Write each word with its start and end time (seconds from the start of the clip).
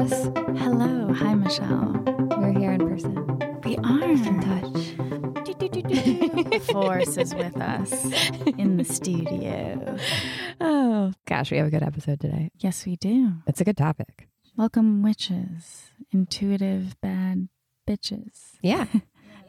Alice. 0.00 0.30
Hello. 0.58 1.12
Hi, 1.12 1.34
Michelle. 1.34 2.02
We're 2.38 2.58
here 2.58 2.72
in 2.72 2.88
person. 2.88 3.14
We 3.64 3.76
are. 3.76 4.10
In 4.10 4.40
touch. 4.40 4.96
The 5.58 6.62
force 6.72 7.18
is 7.18 7.34
with 7.34 7.54
us 7.60 7.92
in 8.56 8.78
the 8.78 8.84
studio. 8.84 9.98
Oh, 10.58 11.12
gosh, 11.26 11.50
we 11.50 11.58
have 11.58 11.66
a 11.66 11.70
good 11.70 11.82
episode 11.82 12.18
today. 12.18 12.50
Yes, 12.56 12.86
we 12.86 12.96
do. 12.96 13.34
It's 13.46 13.60
a 13.60 13.64
good 13.64 13.76
topic. 13.76 14.26
Welcome, 14.56 15.02
witches. 15.02 15.90
Intuitive 16.12 16.98
bad 17.02 17.50
bitches. 17.86 18.56
Yeah. 18.62 18.86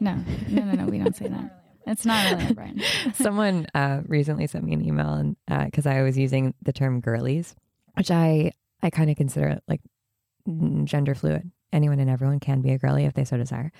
No, 0.00 0.16
no, 0.48 0.64
no, 0.64 0.72
no. 0.72 0.86
We 0.86 0.98
don't 0.98 1.14
say 1.14 1.28
that. 1.28 1.62
It's 1.86 2.04
not 2.04 2.32
really 2.32 2.50
a 2.50 2.54
brand. 2.54 2.82
Someone 3.14 3.68
uh, 3.72 4.00
recently 4.08 4.48
sent 4.48 4.64
me 4.64 4.72
an 4.72 4.84
email 4.84 5.12
and 5.12 5.36
because 5.64 5.86
I 5.86 6.02
was 6.02 6.18
using 6.18 6.54
the 6.60 6.72
term 6.72 7.00
girlies, 7.00 7.54
which 7.96 8.10
I 8.10 8.50
I 8.82 8.90
kind 8.90 9.10
of 9.10 9.16
consider 9.16 9.60
like 9.68 9.80
gender 10.84 11.14
fluid. 11.14 11.50
Anyone 11.72 12.00
and 12.00 12.10
everyone 12.10 12.38
can 12.38 12.60
be 12.60 12.70
a 12.72 12.78
girly 12.78 13.06
if 13.06 13.14
they 13.14 13.24
so 13.24 13.38
desire. 13.38 13.72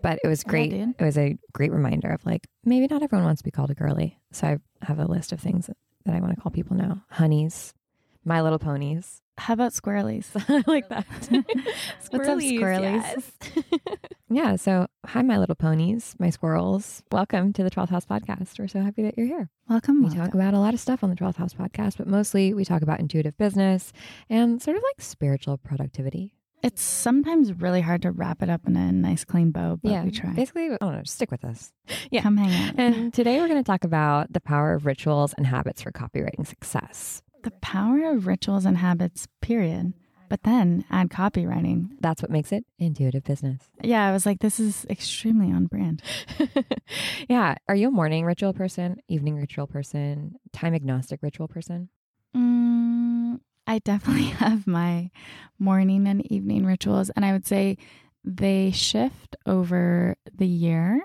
But 0.00 0.20
it 0.22 0.28
was 0.28 0.44
great. 0.44 0.70
dude. 0.70 0.94
it 0.96 1.04
was 1.04 1.18
a 1.18 1.36
great 1.52 1.72
reminder 1.72 2.10
of 2.10 2.24
like 2.24 2.46
maybe 2.64 2.86
not 2.86 3.02
everyone 3.02 3.24
wants 3.24 3.40
to 3.40 3.44
be 3.44 3.50
called 3.50 3.70
a 3.70 3.74
girly. 3.74 4.20
So 4.30 4.46
I 4.46 4.58
have 4.84 5.00
a 5.00 5.06
list 5.06 5.32
of 5.32 5.40
things 5.40 5.68
that 6.04 6.14
I 6.14 6.20
want 6.20 6.34
to 6.34 6.40
call 6.40 6.52
people 6.52 6.76
now: 6.76 7.02
honeys, 7.10 7.74
My 8.24 8.40
Little 8.40 8.58
Ponies. 8.58 9.20
How 9.36 9.54
about 9.54 9.72
squirrelies? 9.72 10.26
I 10.48 10.62
like 10.70 10.88
that. 10.90 11.06
What's 11.10 12.28
up, 12.28 12.38
squirrelies? 12.38 13.32
yeah. 14.30 14.54
So, 14.56 14.86
hi, 15.04 15.22
my 15.22 15.38
little 15.38 15.56
ponies, 15.56 16.14
my 16.20 16.30
squirrels. 16.30 17.02
Welcome 17.10 17.52
to 17.54 17.64
the 17.64 17.70
12th 17.70 17.88
House 17.88 18.06
Podcast. 18.06 18.60
We're 18.60 18.68
so 18.68 18.80
happy 18.80 19.02
that 19.02 19.14
you're 19.16 19.26
here. 19.26 19.48
Welcome. 19.68 20.04
We 20.04 20.14
talk 20.14 20.34
about 20.34 20.54
a 20.54 20.58
lot 20.58 20.72
of 20.72 20.78
stuff 20.78 21.02
on 21.02 21.10
the 21.10 21.16
12th 21.16 21.36
House 21.36 21.54
Podcast, 21.54 21.96
but 21.96 22.06
mostly 22.06 22.54
we 22.54 22.64
talk 22.64 22.82
about 22.82 23.00
intuitive 23.00 23.36
business 23.36 23.92
and 24.30 24.62
sort 24.62 24.76
of 24.76 24.84
like 24.84 25.00
spiritual 25.00 25.58
productivity. 25.58 26.36
It's 26.62 26.82
sometimes 26.82 27.52
really 27.54 27.80
hard 27.80 28.02
to 28.02 28.12
wrap 28.12 28.40
it 28.40 28.48
up 28.48 28.68
in 28.68 28.76
a 28.76 28.92
nice, 28.92 29.24
clean 29.24 29.50
bow, 29.50 29.80
but 29.82 29.90
yeah. 29.90 30.04
we 30.04 30.12
try. 30.12 30.32
Basically, 30.32 30.70
I 30.70 30.76
don't 30.80 30.94
know, 30.94 31.02
stick 31.04 31.32
with 31.32 31.44
us. 31.44 31.72
yeah. 32.12 32.22
Come 32.22 32.36
hang 32.36 32.68
out. 32.68 32.74
And 32.78 33.12
today 33.12 33.40
we're 33.40 33.48
going 33.48 33.64
to 33.64 33.66
talk 33.66 33.82
about 33.82 34.32
the 34.32 34.40
power 34.40 34.74
of 34.74 34.86
rituals 34.86 35.34
and 35.36 35.44
habits 35.44 35.82
for 35.82 35.90
copywriting 35.90 36.46
success. 36.46 37.20
The 37.42 37.50
power 37.50 38.10
of 38.10 38.26
rituals 38.26 38.64
and 38.64 38.78
habits, 38.78 39.26
period. 39.40 39.94
But 40.28 40.44
then 40.44 40.86
add 40.90 41.10
copywriting. 41.10 41.90
That's 42.00 42.22
what 42.22 42.30
makes 42.30 42.52
it 42.52 42.64
intuitive 42.78 43.22
business. 43.22 43.60
Yeah, 43.82 44.08
I 44.08 44.12
was 44.12 44.24
like, 44.24 44.40
this 44.40 44.58
is 44.58 44.86
extremely 44.88 45.52
on 45.52 45.66
brand. 45.66 46.02
yeah. 47.28 47.56
Are 47.68 47.74
you 47.74 47.88
a 47.88 47.90
morning 47.90 48.24
ritual 48.24 48.54
person, 48.54 48.96
evening 49.08 49.36
ritual 49.36 49.66
person, 49.66 50.36
time 50.54 50.74
agnostic 50.74 51.22
ritual 51.22 51.48
person? 51.48 51.90
Mm, 52.34 53.40
I 53.66 53.80
definitely 53.80 54.22
have 54.40 54.66
my 54.66 55.10
morning 55.58 56.06
and 56.08 56.24
evening 56.32 56.64
rituals, 56.64 57.10
and 57.10 57.26
I 57.26 57.32
would 57.32 57.46
say 57.46 57.76
they 58.24 58.70
shift 58.70 59.36
over 59.44 60.16
the 60.34 60.46
year. 60.46 61.02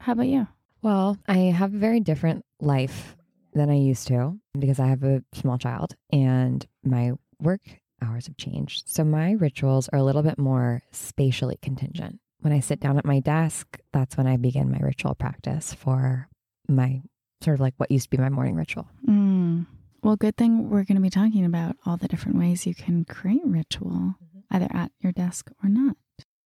How 0.00 0.12
about 0.12 0.28
you? 0.28 0.46
Well, 0.82 1.18
I 1.26 1.38
have 1.38 1.74
a 1.74 1.78
very 1.78 2.00
different 2.00 2.44
life 2.60 3.16
than 3.58 3.70
I 3.70 3.76
used 3.76 4.08
to 4.08 4.38
because 4.58 4.80
I 4.80 4.86
have 4.86 5.02
a 5.02 5.22
small 5.34 5.58
child 5.58 5.94
and 6.10 6.66
my 6.82 7.12
work 7.40 7.60
hours 8.02 8.26
have 8.26 8.36
changed. 8.36 8.88
So 8.88 9.04
my 9.04 9.32
rituals 9.32 9.88
are 9.92 9.98
a 9.98 10.02
little 10.02 10.22
bit 10.22 10.38
more 10.38 10.82
spatially 10.92 11.58
contingent. 11.60 12.20
When 12.40 12.52
I 12.52 12.60
sit 12.60 12.80
down 12.80 12.98
at 12.98 13.04
my 13.04 13.20
desk, 13.20 13.78
that's 13.92 14.16
when 14.16 14.26
I 14.26 14.36
begin 14.36 14.70
my 14.70 14.78
ritual 14.78 15.14
practice 15.14 15.74
for 15.74 16.28
my 16.68 17.02
sort 17.42 17.54
of 17.54 17.60
like 17.60 17.74
what 17.76 17.90
used 17.90 18.04
to 18.04 18.16
be 18.16 18.22
my 18.22 18.28
morning 18.28 18.54
ritual. 18.54 18.88
Mm. 19.06 19.66
Well, 20.02 20.16
good 20.16 20.36
thing 20.36 20.70
we're 20.70 20.84
going 20.84 20.96
to 20.96 21.02
be 21.02 21.10
talking 21.10 21.44
about 21.44 21.76
all 21.84 21.96
the 21.96 22.08
different 22.08 22.38
ways 22.38 22.66
you 22.66 22.74
can 22.74 23.04
create 23.04 23.44
ritual, 23.44 24.14
either 24.50 24.68
at 24.70 24.92
your 25.00 25.12
desk 25.12 25.50
or 25.62 25.68
not. 25.68 25.96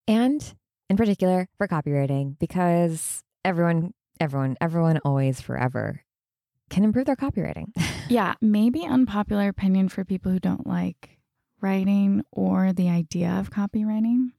And 0.08 0.54
in 0.88 0.96
particular 0.96 1.48
for 1.58 1.68
copywriting, 1.68 2.38
because 2.38 3.22
everyone, 3.44 3.92
everyone, 4.18 4.56
everyone 4.60 5.00
always 5.04 5.40
forever 5.40 6.02
can 6.72 6.82
improve 6.84 7.06
their 7.06 7.16
copywriting. 7.16 7.66
Yeah, 8.08 8.34
maybe 8.42 8.84
unpopular 8.84 9.48
opinion 9.48 9.88
for 9.88 10.04
people 10.04 10.32
who 10.32 10.38
don't 10.40 10.66
like 10.66 11.16
writing 11.62 12.22
or 12.32 12.72
the 12.74 12.88
idea 12.90 13.30
of 13.30 13.50
copywriting. 13.50 14.32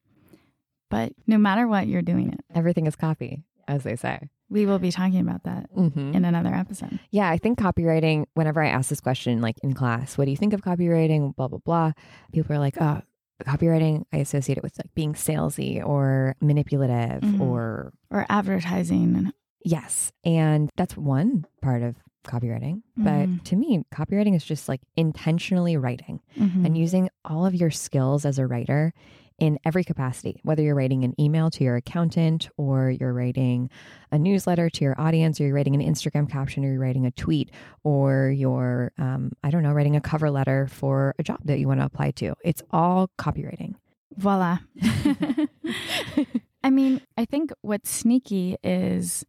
But 0.92 1.14
no 1.26 1.38
matter 1.40 1.68
what, 1.68 1.88
you're 1.88 2.04
doing 2.04 2.30
it. 2.34 2.42
Everything 2.54 2.86
is 2.86 2.96
copy, 2.96 3.46
as 3.68 3.82
they 3.84 3.96
say. 3.96 4.30
We 4.50 4.68
will 4.68 4.78
be 4.78 4.92
talking 4.92 5.22
about 5.22 5.44
that 5.46 5.74
Mm-hmm. 5.76 6.14
in 6.14 6.24
another 6.26 6.54
episode. 6.54 7.00
Yeah, 7.10 7.30
I 7.30 7.38
think 7.40 7.58
copywriting, 7.58 8.26
whenever 8.36 8.62
I 8.62 8.68
ask 8.70 8.90
this 8.90 9.02
question, 9.02 9.42
like 9.42 9.56
in 9.64 9.74
class, 9.74 10.18
what 10.20 10.26
do 10.26 10.32
you 10.32 10.38
think 10.38 10.54
of 10.54 10.62
copywriting? 10.62 11.36
Blah, 11.36 11.48
blah, 11.48 11.60
blah. 11.66 11.92
People 12.32 12.56
are 12.56 12.60
like, 12.60 12.76
oh, 12.80 13.02
copywriting, 13.44 14.04
I 14.14 14.18
associate 14.18 14.58
it 14.60 14.64
with 14.64 14.78
like 14.78 14.94
being 14.94 15.14
salesy 15.14 15.84
or 15.84 16.36
manipulative 16.42 17.22
Mhm. 17.24 17.40
or 17.42 17.92
Or 18.12 18.28
advertising. 18.30 19.32
Yes. 19.66 20.12
And 20.24 20.70
that's 20.76 20.96
one 20.96 21.46
part 21.62 21.82
of 21.82 21.96
copywriting. 22.24 22.82
But 22.98 23.28
Mhm. 23.30 23.44
to 23.46 23.56
me, 23.56 23.84
copywriting 23.94 24.36
is 24.36 24.44
just 24.44 24.68
like 24.70 24.82
intentionally 24.96 25.78
writing 25.78 26.20
Mhm. 26.38 26.66
and 26.66 26.78
using 26.78 27.10
all 27.26 27.46
of 27.46 27.54
your 27.56 27.72
skills 27.72 28.26
as 28.26 28.40
a 28.40 28.48
writer 28.48 28.94
in 29.40 29.58
every 29.66 29.84
capacity, 29.84 30.40
whether 30.44 30.62
you're 30.62 30.76
writing 30.76 31.04
an 31.04 31.20
email 31.20 31.50
to 31.50 31.64
your 31.64 31.76
accountant 31.76 32.50
or 32.56 32.92
you're 32.92 33.12
writing 33.14 33.70
a 34.12 34.18
newsletter 34.20 34.70
to 34.70 34.86
your 34.86 35.00
audience 35.02 35.42
or 35.42 35.46
you're 35.46 35.56
writing 35.56 35.74
an 35.76 35.82
Instagram 35.82 36.30
caption 36.30 36.64
or 36.64 36.72
you're 36.72 36.80
writing 36.80 37.06
a 37.06 37.12
tweet 37.12 37.50
or 37.84 38.30
you're, 38.30 38.92
um, 39.00 39.32
I 39.44 39.50
don't 39.50 39.64
know, 39.64 39.74
writing 39.74 39.96
a 39.96 40.02
cover 40.02 40.30
letter 40.30 40.68
for 40.68 41.16
a 41.18 41.24
job 41.24 41.40
that 41.46 41.60
you 41.60 41.68
want 41.68 41.80
to 41.80 41.86
apply 41.86 42.12
to. 42.12 42.36
It's 42.44 42.62
all 42.72 43.10
copywriting. 43.18 43.74
voila. 44.16 44.60
I 46.64 46.70
mean, 46.70 47.02
I 47.18 47.26
think 47.26 47.52
what's 47.62 47.90
sneaky 47.90 48.58
is, 48.64 49.26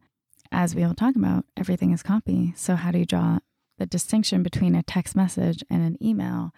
as 0.55 0.73
we 0.73 0.83
all 0.83 0.93
talk 0.93 1.15
about, 1.17 1.45
everything 1.57 1.91
is 1.91 2.01
copy. 2.01 2.53
So, 2.55 2.75
how 2.75 2.91
do 2.91 2.99
you 2.99 3.05
draw 3.05 3.39
the 3.77 3.85
distinction 3.85 4.41
between 4.41 4.73
a 4.73 4.81
text 4.83 5.15
message 5.15 5.63
and 5.69 5.83
an 5.83 5.97
email 6.01 6.51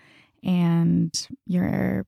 and 0.43 1.27
your 1.47 2.05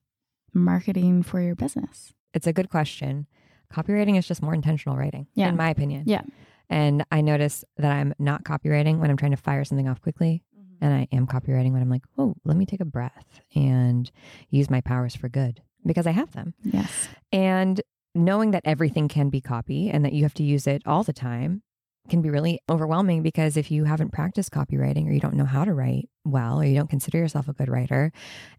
marketing 0.54 1.24
for 1.24 1.40
your 1.40 1.56
business? 1.56 2.12
It's 2.32 2.46
a 2.46 2.52
good 2.52 2.70
question. 2.70 3.26
Copywriting 3.74 4.16
is 4.16 4.26
just 4.26 4.40
more 4.40 4.54
intentional 4.54 4.96
writing, 4.96 5.26
Yeah. 5.34 5.48
in 5.48 5.56
my 5.56 5.68
opinion. 5.68 6.04
Yeah. 6.06 6.22
And 6.68 7.04
I 7.10 7.20
notice 7.20 7.64
that 7.76 7.90
I'm 7.90 8.14
not 8.20 8.44
copywriting 8.44 8.98
when 8.98 9.10
I'm 9.10 9.16
trying 9.16 9.32
to 9.32 9.36
fire 9.36 9.64
something 9.64 9.88
off 9.88 10.00
quickly. 10.00 10.44
Mm-hmm. 10.56 10.84
And 10.84 10.94
I 10.94 11.08
am 11.10 11.26
copywriting 11.26 11.72
when 11.72 11.82
I'm 11.82 11.90
like, 11.90 12.04
oh, 12.16 12.36
let 12.44 12.56
me 12.56 12.66
take 12.66 12.80
a 12.80 12.84
breath 12.84 13.40
and 13.56 14.08
use 14.50 14.70
my 14.70 14.80
powers 14.80 15.16
for 15.16 15.28
good 15.28 15.60
because 15.84 16.06
I 16.06 16.12
have 16.12 16.32
them. 16.32 16.54
Yes. 16.62 17.08
And 17.32 17.80
knowing 18.14 18.52
that 18.52 18.62
everything 18.64 19.08
can 19.08 19.28
be 19.28 19.40
copy 19.40 19.90
and 19.90 20.04
that 20.04 20.12
you 20.12 20.22
have 20.22 20.34
to 20.34 20.44
use 20.44 20.68
it 20.68 20.82
all 20.86 21.02
the 21.02 21.12
time 21.12 21.62
can 22.08 22.22
be 22.22 22.30
really 22.30 22.60
overwhelming 22.68 23.22
because 23.22 23.56
if 23.56 23.70
you 23.70 23.84
haven't 23.84 24.10
practiced 24.10 24.50
copywriting 24.50 25.06
or 25.06 25.12
you 25.12 25.20
don't 25.20 25.34
know 25.34 25.44
how 25.44 25.64
to 25.64 25.72
write 25.72 26.08
well 26.24 26.60
or 26.60 26.64
you 26.64 26.74
don't 26.74 26.90
consider 26.90 27.18
yourself 27.18 27.48
a 27.48 27.52
good 27.52 27.68
writer 27.68 28.10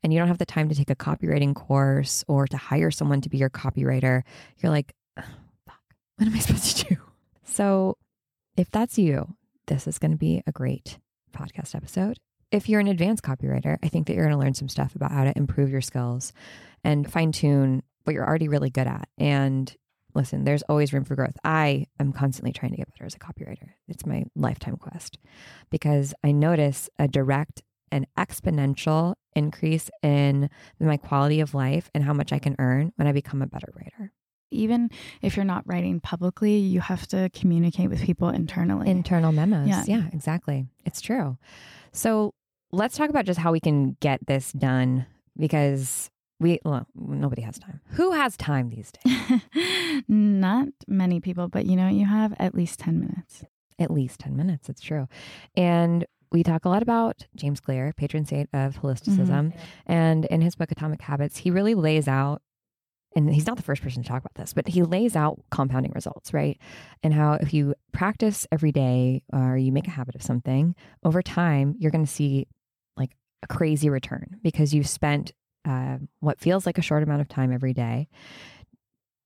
and 0.04 0.14
you 0.14 0.20
don't 0.20 0.28
have 0.28 0.38
the 0.38 0.46
time 0.46 0.70
to 0.70 0.76
take 0.76 0.90
a 0.90 0.96
copywriting 0.96 1.54
course 1.54 2.24
or 2.28 2.48
to 2.48 2.58
hire 2.58 2.92
someone 2.92 3.22
to 3.22 3.30
be 3.30 3.38
your 3.38 3.50
copywriter, 3.50 4.22
you're 4.60 4.72
like, 4.72 4.94
"Ugh, 5.18 5.26
fuck, 5.66 5.82
what 6.18 6.28
am 6.28 6.36
I 6.36 6.40
supposed 6.40 6.78
to 6.78 6.96
do? 6.96 7.02
So 7.44 7.98
if 8.56 8.70
that's 8.72 8.98
you, 8.98 9.36
this 9.68 9.88
is 9.88 9.98
going 9.98 10.12
to 10.12 10.18
be 10.18 10.44
a 10.48 10.52
great 10.52 11.00
podcast 11.36 11.76
episode. 11.76 12.18
If 12.52 12.68
you're 12.68 12.80
an 12.80 12.88
advanced 12.88 13.24
copywriter, 13.24 13.78
I 13.82 13.88
think 13.88 14.08
that 14.08 14.14
you're 14.14 14.26
going 14.26 14.38
to 14.38 14.44
learn 14.44 14.54
some 14.54 14.70
stuff 14.70 14.96
about 14.96 15.12
how 15.12 15.24
to 15.24 15.38
improve 15.38 15.70
your 15.70 15.82
skills 15.82 16.34
and 16.84 17.12
fine 17.12 17.32
tune 17.32 17.84
what 18.04 18.14
you're 18.14 18.28
already 18.28 18.48
really 18.48 18.70
good 18.70 18.88
at. 18.88 19.08
And 19.18 19.74
listen, 20.16 20.44
there's 20.44 20.64
always 20.64 20.94
room 20.94 21.04
for 21.04 21.16
growth. 21.16 21.38
I 21.44 21.86
am 22.00 22.14
constantly 22.14 22.52
trying 22.52 22.72
to 22.72 22.78
get 22.78 22.90
better 22.90 23.06
as 23.06 23.16
a 23.16 23.20
copywriter. 23.20 23.70
It's 23.88 24.06
my 24.06 24.26
lifetime 24.36 24.78
quest 24.78 25.18
because 25.70 26.14
I 26.24 26.32
notice 26.32 26.90
a 27.00 27.08
direct 27.08 27.62
and 27.92 28.08
exponential 28.18 29.16
increase 29.36 29.90
in 30.02 30.50
my 30.80 30.98
quality 30.98 31.40
of 31.40 31.54
life 31.54 31.90
and 31.94 32.04
how 32.04 32.14
much 32.14 32.32
I 32.32 32.40
can 32.40 32.56
earn 32.60 32.94
when 32.96 33.08
I 33.08 33.12
become 33.12 33.42
a 33.42 33.48
better 33.48 33.72
writer. 33.76 34.12
Even 34.54 34.90
if 35.22 35.36
you're 35.38 35.46
not 35.46 35.64
writing 35.66 36.02
publicly, 36.02 36.58
you 36.58 36.82
have 36.82 37.08
to 37.08 37.30
communicate 37.34 37.90
with 37.90 38.02
people 38.02 38.30
internally. 38.30 38.90
Internal 38.90 39.32
memos. 39.32 39.68
Yeah. 39.68 39.84
yeah, 39.88 40.04
exactly. 40.12 40.68
It's 40.86 41.00
true. 41.00 41.38
So 41.94 42.34
let's 42.72 42.98
talk 42.98 43.10
about 43.10 43.26
just 43.26 43.40
how 43.40 43.52
we 43.52 43.62
can 43.62 43.96
get 44.02 44.26
this 44.28 44.52
done 44.52 45.06
because 45.38 46.11
we, 46.42 46.60
well, 46.66 46.88
nobody 46.96 47.44
has 47.44 47.60
time. 47.60 47.82
Who 47.92 48.12
has 48.14 48.36
time 48.36 48.70
these 48.70 48.92
days? 48.92 49.42
Not 50.08 50.70
many 50.88 51.20
people, 51.20 51.48
but 51.48 51.68
you 51.68 51.76
know, 51.76 51.88
you 51.88 52.08
have 52.08 52.34
at 52.40 52.56
least 52.56 52.80
10 52.80 53.00
minutes. 53.00 53.44
At 53.78 53.92
least 53.92 54.20
10 54.22 54.36
minutes. 54.36 54.68
It's 54.68 54.82
true. 54.82 55.08
And 55.56 56.06
we 56.32 56.42
talk 56.42 56.66
a 56.66 56.70
lot 56.70 56.82
about 56.82 57.28
James 57.36 57.60
Clear, 57.60 57.94
patron 57.96 58.26
saint 58.26 58.50
of 58.54 58.78
holisticism. 58.78 59.28
Mm-hmm. 59.28 59.60
And 59.86 60.26
in 60.26 60.42
his 60.42 60.56
book, 60.56 60.72
Atomic 60.72 61.02
Habits, 61.02 61.38
he 61.38 61.52
really 61.52 61.76
lays 61.76 62.08
out, 62.08 62.42
and 63.16 63.32
he's 63.32 63.46
not 63.46 63.58
the 63.58 63.64
first 63.64 63.84
person 63.84 64.02
to 64.02 64.10
talk 64.10 64.22
about 64.22 64.34
this, 64.34 64.54
but 64.54 64.68
he 64.68 64.82
lays 64.82 65.16
out 65.16 65.40
compounding 65.52 65.92
results, 65.94 66.34
right? 66.34 66.58
And 67.04 67.14
how 67.14 67.34
if 67.34 67.54
you 67.54 67.76
practice 67.92 68.48
every 68.52 68.72
day 68.72 69.22
or 69.32 69.58
you 69.58 69.72
make 69.72 69.88
a 69.88 69.92
habit 69.92 70.16
of 70.16 70.24
something, 70.24 70.74
over 71.04 71.22
time, 71.22 71.76
you're 71.78 71.92
going 71.92 72.06
to 72.06 72.12
see 72.12 72.48
like 72.98 73.12
a 73.44 73.48
crazy 73.48 73.90
return 73.90 74.38
because 74.42 74.74
you've 74.74 74.90
spent 74.90 75.34
uh, 75.66 75.98
what 76.20 76.40
feels 76.40 76.66
like 76.66 76.78
a 76.78 76.82
short 76.82 77.04
amount 77.04 77.22
of 77.22 77.28
time 77.28 77.52
every 77.52 77.74
day, 77.74 78.08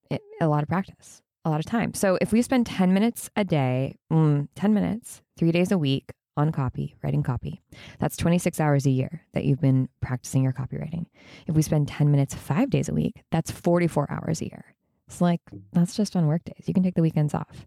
it, 0.10 0.22
a 0.42 0.48
lot 0.48 0.64
of 0.64 0.70
practice, 0.70 1.22
a 1.44 1.50
lot 1.50 1.60
of 1.60 1.66
time. 1.66 1.94
So 1.94 2.18
if 2.22 2.32
we 2.32 2.42
spend 2.42 2.66
10 2.66 2.94
minutes 2.94 3.30
a 3.36 3.44
day, 3.44 3.96
mm, 4.12 4.48
10 4.56 4.74
minutes, 4.74 5.22
three 5.38 5.52
days 5.52 5.72
a 5.72 5.78
week 5.78 6.12
on 6.38 6.52
copy, 6.52 6.96
writing 7.04 7.24
copy, 7.24 7.62
that's 8.00 8.18
26 8.18 8.60
hours 8.60 8.86
a 8.86 8.90
year 8.90 9.22
that 9.34 9.46
you've 9.46 9.62
been 9.62 9.88
practicing 10.02 10.44
your 10.44 10.54
copywriting. 10.54 11.06
If 11.48 11.56
we 11.56 11.62
spend 11.62 11.88
10 11.88 12.12
minutes 12.12 12.34
five 12.34 12.70
days 12.70 12.90
a 12.90 12.94
week, 12.94 13.24
that's 13.32 13.52
44 13.52 14.12
hours 14.12 14.42
a 14.42 14.46
year. 14.46 14.76
It's 15.08 15.22
like, 15.22 15.42
that's 15.72 15.96
just 15.96 16.16
on 16.16 16.28
work 16.28 16.44
days. 16.44 16.68
You 16.68 16.74
can 16.74 16.84
take 16.84 16.96
the 16.96 17.02
weekends 17.02 17.34
off. 17.34 17.66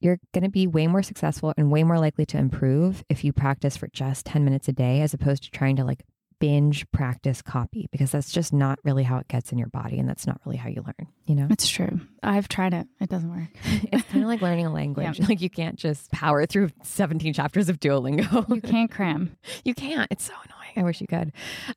You're 0.00 0.18
going 0.34 0.44
to 0.44 0.50
be 0.50 0.66
way 0.66 0.86
more 0.86 1.02
successful 1.02 1.54
and 1.56 1.70
way 1.70 1.82
more 1.82 1.98
likely 1.98 2.26
to 2.26 2.38
improve 2.38 3.02
if 3.08 3.24
you 3.24 3.32
practice 3.32 3.76
for 3.76 3.88
just 3.88 4.26
10 4.26 4.44
minutes 4.44 4.68
a 4.68 4.72
day 4.72 5.00
as 5.00 5.14
opposed 5.14 5.44
to 5.44 5.50
trying 5.50 5.76
to 5.76 5.84
like 5.84 6.04
binge 6.38 6.90
practice 6.90 7.42
copy 7.42 7.88
because 7.90 8.10
that's 8.10 8.30
just 8.32 8.52
not 8.52 8.78
really 8.84 9.02
how 9.02 9.18
it 9.18 9.28
gets 9.28 9.52
in 9.52 9.58
your 9.58 9.68
body 9.68 9.98
and 9.98 10.08
that's 10.08 10.26
not 10.26 10.40
really 10.44 10.56
how 10.56 10.68
you 10.68 10.82
learn, 10.82 11.08
you 11.24 11.34
know? 11.34 11.46
It's 11.50 11.68
true. 11.68 12.00
I've 12.22 12.48
tried 12.48 12.74
it. 12.74 12.86
It 13.00 13.08
doesn't 13.08 13.30
work. 13.30 13.48
it's 13.92 14.02
kind 14.10 14.22
of 14.22 14.28
like 14.28 14.42
learning 14.42 14.66
a 14.66 14.72
language. 14.72 15.06
Yeah. 15.20 15.26
Like 15.28 15.40
you 15.40 15.50
can't 15.50 15.76
just 15.76 16.10
power 16.10 16.46
through 16.46 16.70
17 16.82 17.32
chapters 17.32 17.68
of 17.68 17.78
Duolingo. 17.78 18.48
you 18.54 18.60
can't 18.70 18.90
cram. 18.90 19.36
You 19.64 19.74
can't. 19.74 20.10
It's 20.10 20.24
so 20.24 20.32
annoying. 20.32 20.72
I 20.76 20.82
wish 20.82 21.00
you 21.00 21.06
could. 21.06 21.32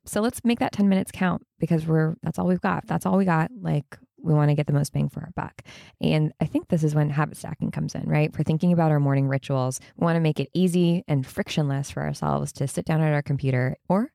So 0.05 0.21
let's 0.21 0.43
make 0.43 0.59
that 0.59 0.71
10 0.73 0.89
minutes 0.89 1.11
count 1.13 1.45
because 1.59 1.85
we're 1.85 2.15
that's 2.23 2.39
all 2.39 2.47
we've 2.47 2.59
got. 2.61 2.87
That's 2.87 3.05
all 3.05 3.17
we 3.17 3.25
got. 3.25 3.51
Like 3.61 3.97
we 4.21 4.33
want 4.33 4.49
to 4.49 4.55
get 4.55 4.67
the 4.67 4.73
most 4.73 4.91
bang 4.93 5.09
for 5.09 5.21
our 5.21 5.31
buck. 5.35 5.61
And 6.01 6.33
I 6.41 6.45
think 6.45 6.67
this 6.67 6.83
is 6.83 6.95
when 6.95 7.09
habit 7.09 7.37
stacking 7.37 7.71
comes 7.71 7.95
in, 7.95 8.03
right? 8.09 8.33
For 8.35 8.43
thinking 8.43 8.73
about 8.73 8.91
our 8.91 8.99
morning 8.99 9.27
rituals, 9.27 9.79
we 9.97 10.03
want 10.03 10.17
to 10.17 10.21
make 10.21 10.39
it 10.39 10.49
easy 10.53 11.03
and 11.07 11.25
frictionless 11.25 11.91
for 11.91 12.03
ourselves 12.03 12.51
to 12.53 12.67
sit 12.67 12.85
down 12.85 13.01
at 13.01 13.13
our 13.13 13.21
computer 13.21 13.77
or 13.87 14.11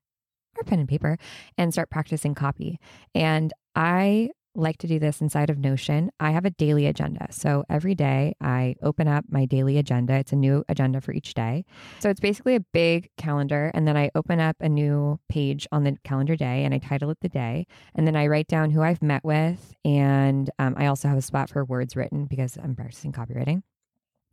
or 0.59 0.65
pen 0.65 0.79
and 0.79 0.89
paper 0.89 1.19
and 1.59 1.73
start 1.73 1.91
practicing 1.91 2.35
copy. 2.35 2.79
And 3.15 3.53
I 3.75 4.31
like 4.57 4.79
to 4.79 4.87
do 4.87 4.99
this 4.99 5.21
inside 5.21 5.51
of 5.51 5.59
Notion. 5.59 6.11
I 6.21 6.31
have 6.31 6.45
a 6.45 6.51
daily 6.51 6.87
agenda. 6.87 7.27
So 7.31 7.65
every 7.69 7.95
day 7.95 8.35
I 8.41 8.77
open 8.83 9.09
up 9.09 9.25
my 9.29 9.47
daily 9.47 9.79
agenda. 9.79 10.15
It's 10.15 10.33
a 10.33 10.37
new 10.37 10.65
agenda 10.69 11.01
for 11.01 11.13
each 11.13 11.35
day. 11.35 11.65
So 11.99 12.09
it's 12.09 12.21
basically 12.21 12.55
a 12.55 12.61
big 12.61 13.11
calendar. 13.17 13.71
And 13.75 13.87
then 13.87 13.97
I 13.97 14.11
open 14.15 14.41
up 14.41 14.57
a 14.61 14.69
new 14.69 15.19
page 15.29 15.67
on 15.73 15.85
the 15.85 15.97
calendar 16.05 16.37
day 16.37 16.65
and 16.65 16.73
I 16.73 16.79
title 16.79 17.11
it 17.11 17.19
the 17.21 17.29
day. 17.29 17.67
And 17.95 18.07
then 18.07 18.17
I 18.17 18.29
write 18.29 18.47
down 18.47 18.71
who 18.71 18.83
I've 18.83 19.03
met 19.03 19.25
with. 19.25 19.75
And 19.85 20.51
um, 20.59 20.75
I 20.79 20.87
also 20.87 21.09
have 21.09 21.19
a 21.19 21.23
spot 21.23 21.51
for 21.51 21.65
words 21.65 21.97
written 21.97 22.27
because 22.27 22.57
I'm 22.63 22.77
practicing 22.77 23.13
copywriting. 23.13 23.63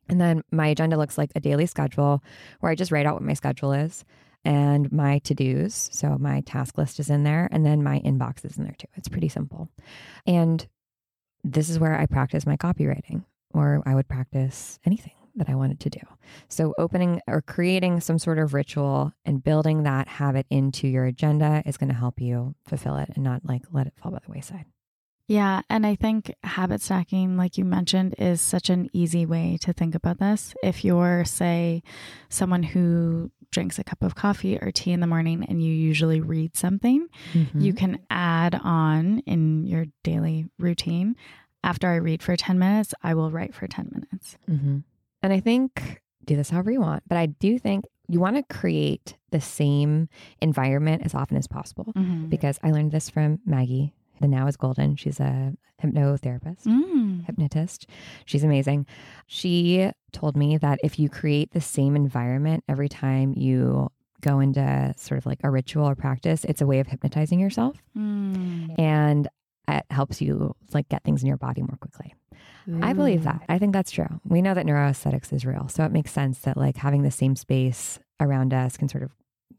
And 0.10 0.20
then 0.20 0.44
my 0.52 0.68
agenda 0.68 0.98
looks 0.98 1.18
like 1.18 1.32
a 1.36 1.40
daily 1.40 1.66
schedule 1.66 2.24
where 2.60 2.72
I 2.72 2.76
just 2.76 2.92
write 2.92 3.06
out 3.06 3.14
what 3.14 3.24
my 3.24 3.34
schedule 3.34 3.72
is 3.72 4.04
and 4.44 4.92
my 4.92 5.20
to 5.20 5.34
dos. 5.34 5.90
So 5.92 6.18
my 6.18 6.42
task 6.42 6.78
list 6.78 7.00
is 7.00 7.10
in 7.10 7.24
there, 7.24 7.48
and 7.52 7.66
then 7.66 7.84
my 7.84 8.00
inbox 8.00 8.46
is 8.46 8.58
in 8.58 8.64
there 8.64 8.76
too. 8.78 8.88
It's 8.96 9.10
pretty 9.10 9.30
simple. 9.30 9.70
And 10.26 10.68
this 11.44 11.70
is 11.70 11.80
where 11.80 12.00
I 12.00 12.06
practice 12.06 12.46
my 12.46 12.58
copywriting, 12.58 13.26
or 13.54 13.82
I 13.86 13.96
would 13.96 14.08
practice 14.08 14.80
anything 14.86 15.14
that 15.36 15.50
I 15.50 15.56
wanted 15.56 15.80
to 15.82 15.90
do. 15.90 16.02
So, 16.50 16.74
opening 16.78 17.22
or 17.28 17.42
creating 17.42 18.02
some 18.02 18.20
sort 18.20 18.40
of 18.40 18.54
ritual 18.54 19.14
and 19.26 19.44
building 19.44 19.84
that 19.84 20.08
habit 20.08 20.46
into 20.50 20.88
your 20.88 21.06
agenda 21.06 21.64
is 21.66 21.78
going 21.78 21.90
to 21.90 21.96
help 21.96 22.20
you 22.20 22.56
fulfill 22.68 22.98
it 22.98 23.10
and 23.16 23.24
not 23.24 23.46
like 23.46 23.64
let 23.72 23.88
it 23.88 23.94
fall 23.96 24.12
by 24.12 24.20
the 24.26 24.32
wayside. 24.32 24.66
Yeah. 25.28 25.62
And 25.70 25.86
I 25.86 25.96
think 25.96 26.36
habit 26.44 26.82
stacking, 26.82 27.38
like 27.38 27.58
you 27.58 27.64
mentioned, 27.64 28.16
is 28.18 28.42
such 28.42 28.70
an 28.70 28.90
easy 28.92 29.26
way 29.26 29.58
to 29.62 29.72
think 29.72 29.96
about 29.96 30.20
this. 30.20 30.54
If 30.62 30.84
you're, 30.84 31.24
say, 31.24 31.84
someone 32.28 32.64
who 32.64 33.32
drinks 33.52 33.78
a 33.80 33.84
cup 33.84 34.02
of 34.02 34.16
coffee 34.16 34.58
or 34.58 34.72
tea 34.72 34.92
in 34.92 35.00
the 35.00 35.08
morning 35.08 35.46
and 35.48 35.64
you 35.64 35.74
usually 35.74 36.22
read 36.22 36.56
something, 36.56 37.08
mm-hmm. 37.34 37.60
you 37.60 37.74
can 37.74 38.00
add 38.10 38.60
on 38.64 39.20
in 39.20 39.66
your 39.66 39.86
daily 40.04 40.48
routine. 40.58 41.16
After 41.64 41.88
I 41.88 41.96
read 41.96 42.24
for 42.24 42.36
10 42.36 42.58
minutes, 42.58 42.94
I 43.04 43.14
will 43.14 43.30
write 43.30 43.54
for 43.54 43.68
10 43.68 43.90
minutes. 43.94 44.38
Mm-hmm. 44.50 44.80
And 45.22 45.34
I 45.34 45.40
think 45.40 46.02
do 46.26 46.36
this 46.36 46.50
however 46.50 46.72
you 46.72 46.82
want, 46.82 47.04
but 47.08 47.18
I 47.18 47.28
do 47.28 47.60
think 47.60 47.86
you 48.08 48.20
want 48.20 48.36
to 48.36 48.44
create 48.44 49.16
the 49.32 49.42
same 49.42 50.10
environment 50.42 51.04
as 51.06 51.16
often 51.16 51.38
as 51.38 51.48
possible 51.48 51.94
mm-hmm. 51.96 52.28
because 52.28 52.60
I 52.64 52.72
learned 52.72 52.92
this 52.92 53.10
from 53.10 53.40
Maggie 53.46 53.94
the 54.20 54.28
Now 54.28 54.48
is 54.48 54.58
Golden. 54.58 54.96
She's 54.96 55.20
a 55.20 55.54
hypnotherapist, 55.82 56.66
mm. 56.66 57.26
hypnotist. 57.26 57.88
She's 58.26 58.44
amazing. 58.44 58.86
She 59.28 59.92
told 60.12 60.36
me 60.36 60.58
that 60.58 60.80
if 60.84 61.00
you 61.00 61.10
create 61.10 61.52
the 61.52 61.62
same 61.62 61.96
environment 61.96 62.64
every 62.68 62.90
time 62.90 63.34
you 63.36 63.90
go 64.22 64.40
into 64.40 64.94
sort 64.98 65.18
of 65.18 65.26
like 65.26 65.40
a 65.44 65.50
ritual 65.50 65.88
or 65.88 65.96
practice, 65.96 66.46
it's 66.46 66.62
a 66.62 66.68
way 66.68 66.80
of 66.80 66.88
hypnotizing 66.88 67.40
yourself. 67.40 67.78
Mm. 67.98 68.80
And 68.80 69.28
it 69.68 69.86
helps 69.90 70.22
you 70.22 70.56
like 70.74 70.90
get 70.90 71.04
things 71.04 71.22
in 71.24 71.28
your 71.28 71.38
body 71.38 71.62
more 71.62 71.78
quickly. 71.80 72.14
Ooh. 72.70 72.80
I 72.82 72.94
believe 72.94 73.24
that. 73.24 73.42
I 73.50 73.58
think 73.58 73.74
that's 73.74 73.92
true. 73.92 74.20
We 74.24 74.42
know 74.42 74.54
that 74.54 74.66
neuroaesthetics 74.66 75.34
is 75.34 75.46
real. 75.46 75.68
So 75.68 75.84
it 75.84 75.92
makes 75.92 76.12
sense 76.12 76.40
that 76.40 76.58
like 76.58 76.78
having 76.78 77.02
the 77.02 77.12
same 77.12 77.36
space 77.36 78.00
around 78.20 78.54
us 78.54 78.78
can 78.78 78.88
sort 78.88 79.04
of 79.04 79.12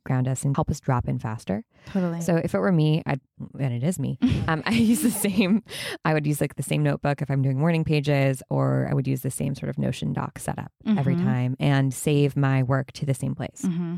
ground 0.05 0.29
us 0.29 0.45
and 0.45 0.57
help 0.57 0.71
us 0.71 0.81
drop 0.81 1.09
in 1.09 1.19
faster. 1.19 1.65
Totally. 1.87 2.21
So 2.21 2.37
if 2.37 2.55
it 2.55 2.59
were 2.59 2.73
me, 2.73 3.03
I'd, 3.07 3.21
and 3.59 3.73
it 3.73 3.83
is 3.83 3.99
me, 3.99 4.19
um, 4.49 4.63
I 4.67 4.73
use 4.73 5.03
the 5.03 5.11
same, 5.11 5.63
I 6.05 6.15
would 6.15 6.27
use 6.27 6.41
like 6.41 6.57
the 6.57 6.63
same 6.63 6.83
notebook 6.83 7.23
if 7.23 7.31
I'm 7.31 7.43
doing 7.43 7.59
morning 7.59 7.85
pages, 7.85 8.43
or 8.51 8.87
I 8.91 8.95
would 8.95 9.07
use 9.07 9.23
the 9.23 9.31
same 9.31 9.55
sort 9.55 9.71
of 9.71 9.79
Notion 9.79 10.13
doc 10.13 10.39
setup 10.39 10.71
mm-hmm. 10.87 10.99
every 10.99 11.17
time 11.17 11.57
and 11.59 11.93
save 11.93 12.37
my 12.37 12.63
work 12.63 12.93
to 12.93 13.07
the 13.07 13.15
same 13.15 13.35
place. 13.35 13.63
Mm-hmm. 13.65 13.97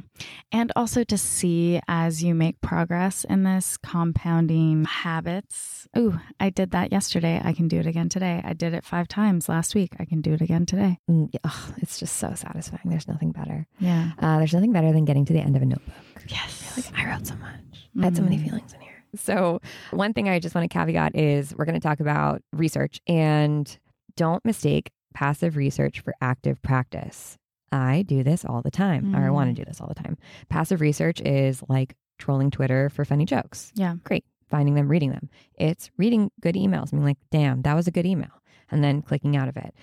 And 0.52 0.72
also 0.76 1.04
to 1.04 1.18
see 1.18 1.80
as 1.88 2.22
you 2.22 2.34
make 2.34 2.60
progress 2.60 3.24
in 3.24 3.42
this 3.42 3.76
compounding 3.76 4.84
habits. 4.84 5.86
Ooh, 5.96 6.18
I 6.40 6.50
did 6.50 6.70
that 6.72 6.92
yesterday. 6.92 7.40
I 7.44 7.52
can 7.52 7.68
do 7.68 7.78
it 7.78 7.86
again 7.86 8.08
today. 8.08 8.40
I 8.44 8.52
did 8.52 8.74
it 8.74 8.84
five 8.84 9.08
times 9.08 9.48
last 9.48 9.74
week. 9.74 9.92
I 9.98 10.04
can 10.04 10.20
do 10.20 10.32
it 10.32 10.40
again 10.40 10.66
today. 10.66 10.98
Mm, 11.10 11.28
oh, 11.44 11.74
it's 11.78 11.98
just 11.98 12.16
so 12.16 12.34
satisfying. 12.34 12.90
There's 12.90 13.08
nothing 13.08 13.32
better. 13.32 13.66
Yeah. 13.78 14.12
Uh, 14.18 14.38
there's 14.38 14.54
nothing 14.54 14.72
better 14.72 14.92
than 14.92 15.04
getting 15.04 15.24
to 15.26 15.32
the 15.32 15.40
end 15.40 15.56
of 15.56 15.62
a 15.62 15.66
notebook. 15.66 15.93
Yes. 16.28 16.76
Like, 16.76 16.98
I 16.98 17.10
wrote 17.10 17.26
so 17.26 17.36
much. 17.36 17.52
Mm-hmm. 17.52 18.02
I 18.02 18.04
had 18.04 18.16
so 18.16 18.22
many 18.22 18.38
mm. 18.38 18.44
feelings 18.44 18.72
in 18.72 18.80
here. 18.80 19.04
So, 19.16 19.60
one 19.90 20.12
thing 20.12 20.28
I 20.28 20.38
just 20.38 20.54
want 20.54 20.68
to 20.70 20.72
caveat 20.72 21.14
is 21.14 21.54
we're 21.56 21.64
going 21.64 21.80
to 21.80 21.86
talk 21.86 22.00
about 22.00 22.42
research 22.52 23.00
and 23.06 23.78
don't 24.16 24.44
mistake 24.44 24.90
passive 25.14 25.56
research 25.56 26.00
for 26.00 26.14
active 26.20 26.60
practice. 26.62 27.36
I 27.70 28.02
do 28.02 28.22
this 28.22 28.44
all 28.44 28.62
the 28.62 28.70
time, 28.70 29.06
mm. 29.06 29.18
or 29.18 29.26
I 29.26 29.30
want 29.30 29.54
to 29.54 29.60
do 29.60 29.64
this 29.64 29.80
all 29.80 29.88
the 29.88 29.94
time. 29.94 30.16
Passive 30.48 30.80
research 30.80 31.20
is 31.20 31.62
like 31.68 31.96
trolling 32.18 32.50
Twitter 32.50 32.90
for 32.90 33.04
funny 33.04 33.24
jokes. 33.24 33.72
Yeah. 33.74 33.96
Great. 34.04 34.24
Finding 34.48 34.74
them, 34.74 34.88
reading 34.88 35.10
them. 35.10 35.30
It's 35.54 35.90
reading 35.96 36.30
good 36.40 36.54
emails, 36.54 36.90
being 36.90 37.04
like, 37.04 37.18
damn, 37.30 37.62
that 37.62 37.74
was 37.74 37.88
a 37.88 37.90
good 37.90 38.06
email, 38.06 38.30
and 38.70 38.84
then 38.84 39.02
clicking 39.02 39.36
out 39.36 39.48
of 39.48 39.56
it. 39.56 39.74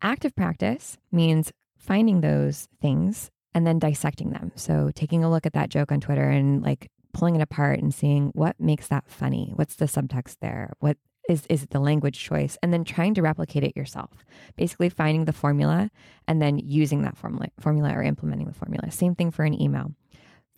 Active 0.00 0.34
practice 0.34 0.98
means 1.10 1.52
finding 1.76 2.20
those 2.20 2.68
things 2.80 3.30
and 3.54 3.66
then 3.66 3.78
dissecting 3.78 4.30
them. 4.30 4.52
So 4.54 4.90
taking 4.94 5.24
a 5.24 5.30
look 5.30 5.46
at 5.46 5.52
that 5.52 5.68
joke 5.68 5.92
on 5.92 6.00
Twitter 6.00 6.28
and 6.28 6.62
like 6.62 6.90
pulling 7.12 7.36
it 7.36 7.42
apart 7.42 7.80
and 7.80 7.94
seeing 7.94 8.28
what 8.28 8.58
makes 8.58 8.88
that 8.88 9.08
funny. 9.08 9.52
What's 9.54 9.76
the 9.76 9.84
subtext 9.84 10.38
there? 10.40 10.72
What 10.80 10.96
is 11.28 11.46
is 11.48 11.62
it 11.62 11.70
the 11.70 11.80
language 11.80 12.18
choice? 12.18 12.56
And 12.62 12.72
then 12.72 12.84
trying 12.84 13.14
to 13.14 13.22
replicate 13.22 13.64
it 13.64 13.76
yourself. 13.76 14.24
Basically 14.56 14.88
finding 14.88 15.24
the 15.24 15.32
formula 15.32 15.90
and 16.26 16.40
then 16.40 16.58
using 16.58 17.02
that 17.02 17.16
formula 17.16 17.48
formula 17.60 17.92
or 17.94 18.02
implementing 18.02 18.46
the 18.46 18.54
formula. 18.54 18.90
Same 18.90 19.14
thing 19.14 19.30
for 19.30 19.44
an 19.44 19.60
email. 19.60 19.92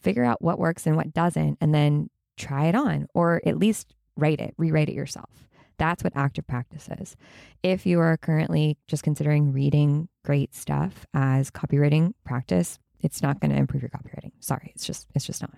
Figure 0.00 0.24
out 0.24 0.42
what 0.42 0.58
works 0.58 0.86
and 0.86 0.96
what 0.96 1.12
doesn't 1.12 1.58
and 1.60 1.74
then 1.74 2.10
try 2.36 2.66
it 2.66 2.74
on 2.74 3.06
or 3.14 3.40
at 3.46 3.58
least 3.58 3.94
write 4.16 4.40
it, 4.40 4.54
rewrite 4.56 4.88
it 4.88 4.94
yourself. 4.94 5.48
That's 5.76 6.04
what 6.04 6.12
active 6.14 6.46
practice 6.46 6.88
is. 7.00 7.16
If 7.62 7.84
you 7.84 7.98
are 8.00 8.16
currently 8.16 8.78
just 8.86 9.02
considering 9.02 9.52
reading 9.52 10.08
great 10.24 10.54
stuff 10.54 11.04
as 11.12 11.50
copywriting 11.50 12.12
practice, 12.24 12.78
it's 13.04 13.22
not 13.22 13.40
going 13.40 13.50
to 13.50 13.56
improve 13.56 13.82
your 13.82 13.90
copywriting. 13.90 14.32
Sorry, 14.40 14.72
it's 14.74 14.86
just 14.86 15.06
it's 15.14 15.26
just 15.26 15.42
not. 15.42 15.52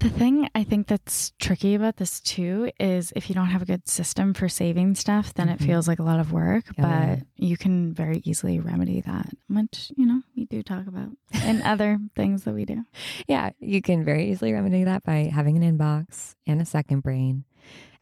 The 0.00 0.08
thing 0.08 0.48
I 0.54 0.64
think 0.64 0.86
that's 0.86 1.34
tricky 1.38 1.74
about 1.74 1.98
this 1.98 2.20
too 2.20 2.70
is 2.80 3.12
if 3.14 3.28
you 3.28 3.34
don't 3.34 3.48
have 3.48 3.60
a 3.60 3.66
good 3.66 3.86
system 3.86 4.32
for 4.32 4.48
saving 4.48 4.94
stuff, 4.94 5.34
then 5.34 5.48
mm-hmm. 5.48 5.62
it 5.62 5.66
feels 5.66 5.86
like 5.86 5.98
a 5.98 6.02
lot 6.02 6.18
of 6.18 6.32
work, 6.32 6.64
yeah. 6.78 7.16
but 7.16 7.26
you 7.36 7.58
can 7.58 7.92
very 7.92 8.22
easily 8.24 8.60
remedy 8.60 9.02
that, 9.02 9.28
which, 9.48 9.92
you 9.98 10.06
know, 10.06 10.22
we 10.34 10.46
do 10.46 10.62
talk 10.62 10.86
about 10.86 11.10
and 11.34 11.62
other 11.64 11.98
things 12.16 12.44
that 12.44 12.54
we 12.54 12.64
do. 12.64 12.82
Yeah, 13.28 13.50
you 13.58 13.82
can 13.82 14.02
very 14.02 14.30
easily 14.30 14.54
remedy 14.54 14.84
that 14.84 15.04
by 15.04 15.30
having 15.32 15.62
an 15.62 15.78
inbox 15.78 16.34
and 16.46 16.62
a 16.62 16.66
second 16.66 17.00
brain. 17.00 17.44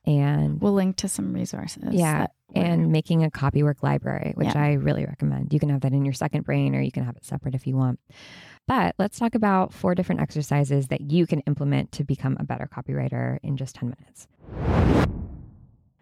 And 0.05 0.61
we'll 0.61 0.75
link 0.75 0.97
to 0.99 1.09
some 1.09 1.33
resources. 1.33 1.93
Yeah. 1.93 2.29
And 2.55 2.93
making 2.93 3.25
a 3.25 3.31
copywork 3.31 3.83
library, 3.83 4.33
which 4.37 4.55
yeah. 4.55 4.63
I 4.63 4.73
really 4.75 5.05
recommend. 5.05 5.53
You 5.53 5.59
can 5.59 5.69
have 5.69 5.81
that 5.81 5.93
in 5.93 6.05
your 6.05 6.15
second 6.15 6.45
brain 6.45 6.77
or 6.77 6.81
you 6.81 6.93
can 6.93 7.05
have 7.05 7.17
it 7.17 7.25
separate 7.25 7.57
if 7.57 7.67
you 7.67 7.77
want. 7.77 7.99
But 8.69 8.95
let's 8.99 9.19
talk 9.19 9.35
about 9.35 9.73
four 9.73 9.95
different 9.95 10.21
exercises 10.21 10.89
that 10.89 11.01
you 11.01 11.27
can 11.27 11.41
implement 11.41 11.91
to 11.93 12.05
become 12.05 12.37
a 12.39 12.45
better 12.45 12.69
copywriter 12.71 13.39
in 13.43 13.57
just 13.57 13.75
10 13.77 13.95
minutes. 13.99 14.29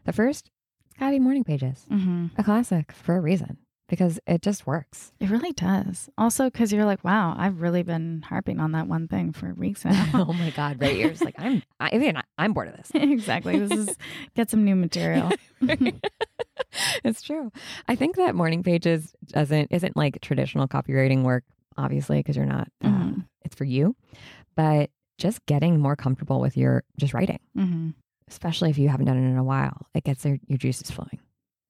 The 0.05 0.13
first, 0.13 0.51
it's 0.91 0.99
gotta 0.99 1.13
be 1.13 1.21
morning 1.21 1.45
pages, 1.45 1.87
mm-hmm. 1.89 2.27
a 2.37 2.43
classic 2.43 2.91
for 2.91 3.17
a 3.17 3.21
reason. 3.21 3.59
because 3.89 4.19
it 4.27 4.43
just 4.43 4.67
works. 4.67 5.13
It 5.21 5.31
really 5.31 5.53
does. 5.53 6.11
Also, 6.19 6.47
because 6.47 6.73
you're 6.73 6.85
like, 6.85 7.05
wow, 7.05 7.37
I've 7.39 7.61
really 7.61 7.85
been 7.85 8.23
harping 8.23 8.59
on 8.59 8.73
that 8.73 8.89
one 8.89 9.07
thing 9.07 9.33
for 9.33 9.55
weeks 9.55 9.85
now. 9.85 10.07
oh 10.15 10.33
my 10.33 10.51
God, 10.51 10.81
right? 10.81 10.97
You're 10.97 11.11
just 11.11 11.25
like, 11.25 11.37
I'm, 11.39 11.63
I, 11.79 11.91
even 11.93 12.21
I'm 12.37 12.53
bored 12.53 12.69
of 12.69 12.77
this. 12.77 12.91
exactly. 12.95 13.59
This 13.59 13.89
is 13.89 13.97
get 14.35 14.51
some 14.51 14.65
new 14.65 14.75
material. 14.75 15.31
it's 17.05 17.23
true. 17.23 17.53
I 17.87 17.95
think 17.95 18.17
that 18.17 18.35
morning 18.35 18.63
pages 18.63 19.15
doesn't 19.29 19.69
isn't 19.71 19.97
like 19.97 20.21
traditional 20.21 20.67
copywriting 20.67 21.23
work, 21.23 21.45
obviously, 21.77 22.19
because 22.19 22.37
you're 22.37 22.47
not. 22.47 22.69
Uh, 22.83 22.89
Mhm. 22.89 23.25
It's 23.45 23.55
for 23.55 23.65
you, 23.65 23.95
but 24.57 24.91
just 25.19 25.45
getting 25.47 25.79
more 25.81 25.95
comfortable 25.97 26.41
with 26.41 26.57
your 26.57 26.83
just 26.99 27.15
writing, 27.15 27.39
hmm 27.55 27.91
especially 28.29 28.71
if 28.71 28.77
you 28.79 28.89
haven't 28.89 29.07
done 29.07 29.17
it 29.17 29.31
in 29.31 29.37
a 29.37 29.45
while, 29.45 29.87
it 29.95 30.03
gets 30.03 30.25
your, 30.25 30.37
your 30.49 30.59
juices 30.59 30.91
flowing. 30.91 31.21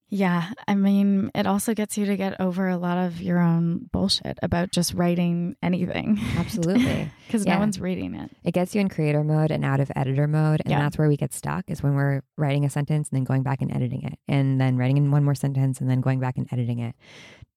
Yeah. 0.09 0.53
I 0.67 0.75
mean, 0.75 1.31
it 1.35 1.47
also 1.47 1.75
gets 1.75 1.99
you 1.99 2.07
to 2.07 2.17
get 2.17 2.41
over 2.41 2.67
a 2.69 2.79
lot 2.79 2.97
of 2.97 3.21
your 3.21 3.41
own 3.41 3.91
bullshit 3.93 4.39
about 4.43 4.71
just 4.71 4.95
writing 4.95 5.57
anything. 5.63 6.19
Absolutely. 6.39 7.11
Because 7.27 7.45
Yeah. 7.45 7.55
no 7.55 7.59
one's 7.61 7.79
reading 7.81 8.15
it. 8.15 8.31
It 8.45 8.53
gets 8.53 8.73
you 8.75 8.81
in 8.81 8.89
creator 8.89 9.25
mode 9.25 9.51
and 9.51 9.65
out 9.67 9.81
of 9.81 9.91
editor 9.97 10.27
mode. 10.29 10.63
And 10.65 10.71
Yeah. 10.71 10.79
that's 10.79 10.97
where 10.97 11.09
we 11.09 11.17
get 11.19 11.33
stuck 11.35 11.69
is 11.69 11.83
when 11.83 11.95
we're 11.95 12.23
writing 12.39 12.65
a 12.65 12.71
sentence 12.71 13.09
and 13.11 13.17
then 13.17 13.25
going 13.25 13.43
back 13.43 13.61
and 13.61 13.71
editing 13.75 14.03
it 14.05 14.17
and 14.29 14.59
then 14.61 14.77
writing 14.79 14.97
in 14.97 15.11
one 15.11 15.25
more 15.25 15.35
sentence 15.35 15.81
and 15.83 15.91
then 15.91 16.01
going 16.01 16.21
back 16.21 16.39
and 16.39 16.47
editing 16.53 16.79
it. 16.79 16.95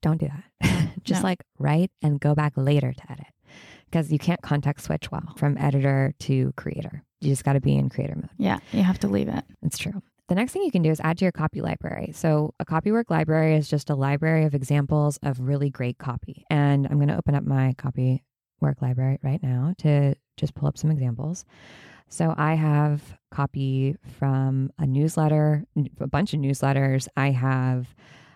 Don't 0.02 0.20
do 0.20 0.28
that. 0.62 0.92
Just 1.04 1.22
No. 1.24 1.28
like 1.30 1.44
write 1.58 1.92
and 2.02 2.20
go 2.20 2.36
back 2.36 2.54
later 2.56 2.94
to 2.94 3.12
edit 3.12 3.28
because 3.86 4.12
you 4.12 4.20
can't 4.20 4.42
context 4.42 4.86
switch 4.86 5.12
well 5.12 5.34
from 5.38 5.58
editor 5.58 6.14
to 6.20 6.54
creator. 6.56 7.04
You 7.22 7.32
just 7.32 7.44
got 7.44 7.54
to 7.54 7.60
be 7.62 7.76
in 7.76 7.90
creator 7.90 8.16
mode. 8.16 8.30
Yeah. 8.38 8.60
You 8.72 8.84
have 8.84 9.00
to 9.00 9.08
leave 9.08 9.28
it. 9.28 9.44
It's 9.62 9.78
true. 9.78 10.02
The 10.30 10.36
next 10.36 10.54
thing 10.54 10.62
you 10.62 10.72
can 10.72 10.84
do 10.84 10.92
is 10.92 11.00
add 11.02 11.18
to 11.18 11.26
your 11.26 11.32
copy 11.32 11.60
library. 11.60 12.12
So, 12.14 12.54
a 12.60 12.66
copywork 12.66 13.10
library 13.10 13.56
is 13.56 13.68
just 13.68 13.90
a 13.90 13.96
library 13.96 14.46
of 14.46 14.54
examples 14.54 15.18
of 15.24 15.40
really 15.40 15.70
great 15.72 15.98
copy. 15.98 16.46
And 16.50 16.86
I'm 16.86 16.98
going 16.98 17.08
to 17.10 17.18
open 17.18 17.34
up 17.36 17.44
my 17.44 17.74
copywork 17.80 18.82
library 18.82 19.18
right 19.24 19.42
now 19.42 19.74
to 19.80 20.16
just 20.38 20.54
pull 20.54 20.68
up 20.68 20.78
some 20.78 20.92
examples. 20.92 21.46
So, 22.10 22.34
I 22.38 22.54
have 22.54 23.02
copy 23.32 23.96
from 24.20 24.72
a 24.78 24.86
newsletter, 24.86 25.66
a 26.00 26.08
bunch 26.08 26.34
of 26.34 26.40
newsletters. 26.40 27.08
I 27.18 27.32
have 27.32 27.88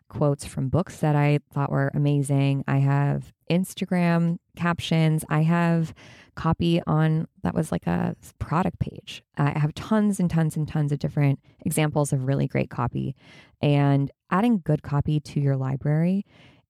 quotes 0.10 0.46
from 0.46 0.70
books 0.70 0.98
that 0.98 1.16
I 1.16 1.40
thought 1.54 1.72
were 1.72 1.92
amazing. 1.94 2.64
I 2.68 2.78
have 2.78 3.34
Instagram 3.50 4.38
captions. 4.56 5.24
I 5.30 5.42
have 5.42 5.94
copy 6.36 6.82
on 6.88 7.28
that 7.44 7.54
was 7.54 7.72
like 7.72 7.88
a 7.88 8.16
product 8.40 8.80
page. 8.80 9.24
I 9.38 9.58
have 9.58 9.74
tons 9.76 10.20
and 10.20 10.30
tons 10.30 10.56
and 10.56 10.68
tons 10.68 10.92
of 10.92 11.00
different 11.00 11.40
examples 11.66 12.14
of 12.14 12.28
really 12.28 12.48
great 12.48 12.70
copy. 12.70 13.16
And 13.62 14.12
adding 14.32 14.62
good 14.64 14.84
copy 14.84 15.20
to 15.20 15.40
your 15.40 15.56
library 15.56 16.26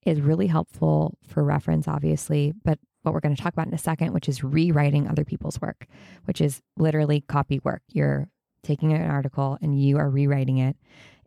is 0.06 0.22
really 0.22 0.48
helpful 0.48 1.18
for 1.28 1.44
reference, 1.44 1.88
obviously, 1.88 2.54
but 2.64 2.80
what 3.04 3.14
we're 3.14 3.20
going 3.20 3.36
to 3.36 3.42
talk 3.42 3.54
about 3.54 3.68
in 3.68 3.74
a 3.74 3.78
second, 3.78 4.14
which 4.14 4.30
is 4.30 4.44
rewriting 4.44 5.08
other 5.08 5.26
people's 5.26 5.60
work, 5.62 5.88
which 6.26 6.42
is 6.42 6.62
literally 6.78 7.22
copy 7.22 7.60
work. 7.64 7.82
You're 7.90 8.28
taking 8.64 8.94
an 8.94 9.10
article 9.10 9.58
and 9.62 9.80
you 9.80 9.98
are 9.98 10.10
rewriting 10.10 10.58
it 10.58 10.76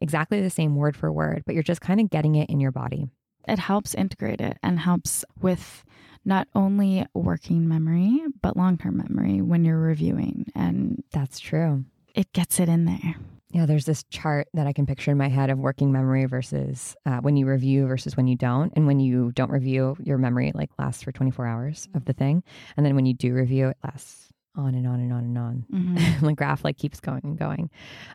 exactly 0.00 0.40
the 0.40 0.50
same 0.50 0.76
word 0.76 0.96
for 0.96 1.12
word, 1.12 1.42
but 1.46 1.54
you're 1.54 1.62
just 1.62 1.80
kind 1.80 2.00
of 2.00 2.10
getting 2.10 2.34
it 2.34 2.50
in 2.50 2.60
your 2.60 2.72
body. 2.72 3.06
It 3.48 3.58
helps 3.58 3.94
integrate 3.94 4.40
it 4.40 4.58
and 4.62 4.80
helps 4.80 5.24
with 5.40 5.84
not 6.24 6.48
only 6.54 7.06
working 7.14 7.68
memory, 7.68 8.20
but 8.42 8.56
long 8.56 8.76
term 8.76 8.96
memory 8.96 9.40
when 9.40 9.64
you're 9.64 9.78
reviewing. 9.78 10.50
And 10.54 11.02
That's 11.12 11.38
true. 11.38 11.84
it 12.14 12.32
gets 12.32 12.58
it 12.58 12.68
in 12.68 12.84
there. 12.84 13.14
Yeah, 13.52 13.64
there's 13.64 13.86
this 13.86 14.02
chart 14.10 14.48
that 14.52 14.66
I 14.66 14.72
can 14.72 14.84
picture 14.86 15.12
in 15.12 15.16
my 15.16 15.28
head 15.28 15.50
of 15.50 15.58
working 15.58 15.92
memory 15.92 16.24
versus 16.26 16.96
uh, 17.06 17.18
when 17.18 17.36
you 17.36 17.46
review 17.46 17.86
versus 17.86 18.16
when 18.16 18.26
you 18.26 18.36
don't. 18.36 18.72
And 18.74 18.86
when 18.86 18.98
you 18.98 19.30
don't 19.32 19.50
review, 19.50 19.96
your 20.02 20.18
memory 20.18 20.50
like 20.54 20.70
lasts 20.78 21.04
for 21.04 21.12
24 21.12 21.46
hours 21.46 21.88
of 21.94 22.04
the 22.04 22.12
thing. 22.12 22.42
And 22.76 22.84
then 22.84 22.96
when 22.96 23.06
you 23.06 23.14
do 23.14 23.32
review, 23.32 23.68
it 23.68 23.76
lasts 23.84 24.25
on 24.56 24.74
and 24.74 24.86
on 24.86 25.00
and 25.00 25.12
on 25.12 25.24
and 25.24 25.38
on. 25.38 25.64
Mhm. 25.72 26.20
the 26.20 26.32
graph 26.34 26.64
like 26.64 26.76
keeps 26.78 27.00
going 27.00 27.20
and 27.24 27.38
going. 27.38 27.70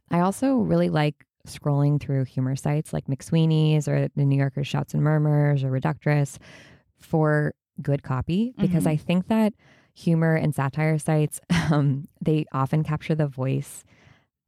I 0.09 0.19
also 0.21 0.55
really 0.57 0.89
like 0.89 1.25
scrolling 1.47 1.99
through 1.99 2.25
humor 2.25 2.55
sites 2.55 2.93
like 2.93 3.05
McSweeney's 3.07 3.87
or 3.87 4.07
the 4.15 4.25
New 4.25 4.37
Yorker 4.37 4.63
Shouts 4.63 4.93
and 4.93 5.03
Murmurs 5.03 5.63
or 5.63 5.71
Reductress 5.71 6.37
for 6.99 7.53
good 7.81 8.03
copy 8.03 8.53
because 8.57 8.83
Mhm. 8.83 8.89
I 8.91 8.95
think 8.97 9.27
that 9.27 9.53
humor 9.93 10.35
and 10.35 10.53
satire 10.53 10.97
sites 10.99 11.39
um, 11.71 12.07
they 12.21 12.45
often 12.53 12.83
capture 12.83 13.15
the 13.15 13.27
voice 13.27 13.83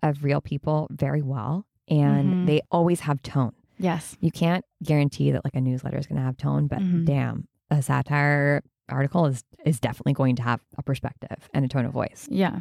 of 0.02 0.24
real 0.24 0.42
people 0.42 0.88
very 0.92 1.22
well 1.22 1.66
and 1.88 2.34
Mhm. 2.34 2.46
they 2.46 2.62
always 2.72 3.02
have 3.02 3.22
tone. 3.24 3.54
Yes. 3.80 4.16
You 4.22 4.32
can't 4.32 4.64
guarantee 4.84 5.32
that 5.32 5.44
like 5.44 5.56
a 5.56 5.62
newsletter 5.62 5.98
is 5.98 6.06
going 6.08 6.18
to 6.18 6.24
have 6.26 6.38
tone, 6.38 6.68
but 6.68 6.80
Mhm. 6.80 7.06
damn, 7.06 7.48
a 7.72 7.82
satire 7.82 8.62
article 8.90 9.26
is 9.26 9.44
is 9.66 9.80
definitely 9.80 10.14
going 10.14 10.36
to 10.36 10.44
have 10.44 10.60
a 10.78 10.84
perspective 10.84 11.50
and 11.54 11.64
a 11.64 11.68
tone 11.68 11.86
of 11.86 11.94
voice. 11.94 12.28
Yeah. 12.30 12.60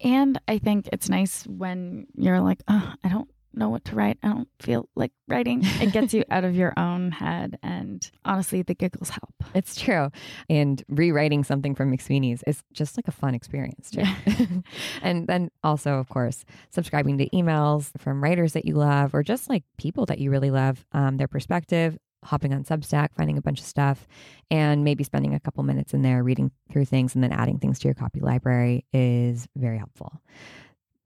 And 0.00 0.40
I 0.46 0.58
think 0.58 0.88
it's 0.92 1.08
nice 1.08 1.44
when 1.46 2.06
you're 2.14 2.40
like, 2.40 2.62
oh, 2.68 2.94
I 3.02 3.08
don't 3.08 3.28
know 3.54 3.68
what 3.68 3.84
to 3.86 3.94
write. 3.94 4.18
I 4.22 4.28
don't 4.28 4.48
feel 4.60 4.88
like 4.94 5.12
writing. 5.26 5.60
It 5.64 5.92
gets 5.92 6.14
you 6.14 6.24
out 6.30 6.44
of 6.44 6.54
your 6.54 6.72
own 6.76 7.10
head. 7.10 7.58
And 7.62 8.08
honestly, 8.24 8.62
the 8.62 8.74
giggles 8.74 9.10
help. 9.10 9.34
It's 9.54 9.76
true. 9.76 10.10
And 10.48 10.82
rewriting 10.88 11.44
something 11.44 11.74
from 11.74 11.90
McSweeney's 11.90 12.42
is 12.46 12.62
just 12.72 12.96
like 12.96 13.08
a 13.08 13.12
fun 13.12 13.34
experience 13.34 13.90
too. 13.90 14.04
and 15.02 15.26
then 15.26 15.50
also, 15.62 15.94
of 15.94 16.08
course, 16.08 16.44
subscribing 16.70 17.18
to 17.18 17.28
emails 17.30 17.90
from 17.98 18.22
writers 18.22 18.52
that 18.52 18.64
you 18.64 18.74
love 18.74 19.14
or 19.14 19.22
just 19.22 19.48
like 19.48 19.64
people 19.76 20.06
that 20.06 20.18
you 20.18 20.30
really 20.30 20.50
love, 20.50 20.84
um, 20.92 21.16
their 21.16 21.28
perspective, 21.28 21.98
hopping 22.24 22.52
on 22.52 22.64
Substack, 22.64 23.08
finding 23.16 23.38
a 23.38 23.42
bunch 23.42 23.60
of 23.60 23.66
stuff, 23.66 24.06
and 24.50 24.84
maybe 24.84 25.04
spending 25.04 25.34
a 25.34 25.40
couple 25.40 25.62
minutes 25.62 25.94
in 25.94 26.02
there 26.02 26.22
reading 26.22 26.50
through 26.70 26.84
things 26.84 27.14
and 27.14 27.22
then 27.22 27.32
adding 27.32 27.58
things 27.58 27.78
to 27.78 27.88
your 27.88 27.94
copy 27.94 28.20
library 28.20 28.84
is 28.92 29.46
very 29.56 29.78
helpful. 29.78 30.20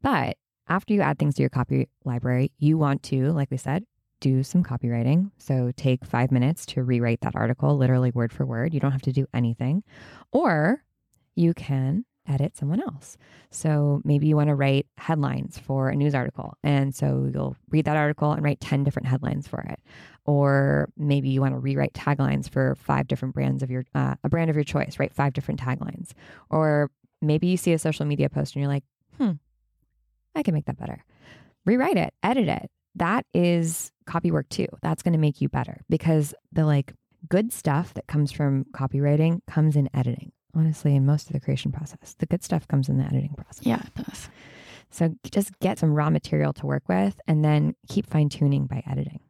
But 0.00 0.36
after 0.68 0.94
you 0.94 1.00
add 1.00 1.18
things 1.18 1.34
to 1.36 1.42
your 1.42 1.50
copy 1.50 1.88
library, 2.04 2.52
you 2.58 2.78
want 2.78 3.02
to, 3.04 3.32
like 3.32 3.50
we 3.50 3.56
said, 3.56 3.84
do 4.20 4.42
some 4.42 4.62
copywriting. 4.62 5.30
So 5.36 5.72
take 5.76 6.04
five 6.04 6.30
minutes 6.30 6.64
to 6.66 6.82
rewrite 6.82 7.20
that 7.22 7.36
article, 7.36 7.76
literally 7.76 8.10
word 8.12 8.32
for 8.32 8.46
word. 8.46 8.72
You 8.72 8.80
don't 8.80 8.92
have 8.92 9.02
to 9.02 9.12
do 9.12 9.26
anything. 9.34 9.82
Or 10.30 10.84
you 11.34 11.54
can 11.54 12.04
edit 12.28 12.56
someone 12.56 12.80
else. 12.80 13.16
So 13.50 14.00
maybe 14.04 14.26
you 14.26 14.36
want 14.36 14.48
to 14.48 14.54
write 14.54 14.86
headlines 14.96 15.58
for 15.58 15.88
a 15.88 15.96
news 15.96 16.14
article. 16.14 16.54
And 16.62 16.94
so 16.94 17.28
you'll 17.32 17.56
read 17.70 17.84
that 17.86 17.96
article 17.96 18.32
and 18.32 18.42
write 18.42 18.60
10 18.60 18.84
different 18.84 19.08
headlines 19.08 19.48
for 19.48 19.60
it. 19.60 19.80
Or 20.24 20.88
maybe 20.96 21.28
you 21.28 21.40
want 21.40 21.54
to 21.54 21.58
rewrite 21.58 21.94
taglines 21.94 22.48
for 22.48 22.76
five 22.76 23.08
different 23.08 23.34
brands 23.34 23.62
of 23.62 23.70
your, 23.70 23.84
uh, 23.94 24.14
a 24.22 24.28
brand 24.28 24.50
of 24.50 24.56
your 24.56 24.64
choice, 24.64 24.98
write 24.98 25.12
five 25.12 25.32
different 25.32 25.60
taglines. 25.60 26.12
Or 26.48 26.90
maybe 27.20 27.48
you 27.48 27.56
see 27.56 27.72
a 27.72 27.78
social 27.78 28.06
media 28.06 28.28
post 28.28 28.54
and 28.54 28.62
you're 28.62 28.72
like, 28.72 28.84
hmm, 29.18 29.32
I 30.34 30.42
can 30.42 30.54
make 30.54 30.66
that 30.66 30.78
better. 30.78 31.04
Rewrite 31.64 31.96
it, 31.96 32.14
edit 32.22 32.48
it. 32.48 32.70
That 32.94 33.26
is 33.34 33.90
copy 34.06 34.30
work 34.30 34.48
too. 34.48 34.66
That's 34.82 35.02
going 35.02 35.14
to 35.14 35.18
make 35.18 35.40
you 35.40 35.48
better 35.48 35.80
because 35.88 36.34
the 36.52 36.66
like 36.66 36.92
good 37.28 37.52
stuff 37.52 37.94
that 37.94 38.06
comes 38.06 38.32
from 38.32 38.64
copywriting 38.72 39.40
comes 39.46 39.76
in 39.76 39.88
editing. 39.94 40.32
Honestly, 40.54 40.94
in 40.94 41.06
most 41.06 41.28
of 41.28 41.32
the 41.32 41.40
creation 41.40 41.72
process, 41.72 42.14
the 42.18 42.26
good 42.26 42.44
stuff 42.44 42.68
comes 42.68 42.88
in 42.88 42.98
the 42.98 43.04
editing 43.04 43.34
process. 43.34 43.64
Yeah, 43.64 43.80
it 43.82 44.04
does. 44.04 44.28
So 44.90 45.14
just 45.30 45.58
get 45.60 45.78
some 45.78 45.94
raw 45.94 46.10
material 46.10 46.52
to 46.54 46.66
work 46.66 46.88
with 46.88 47.18
and 47.26 47.42
then 47.42 47.74
keep 47.88 48.06
fine 48.06 48.28
tuning 48.28 48.66
by 48.66 48.82
editing. 48.86 49.20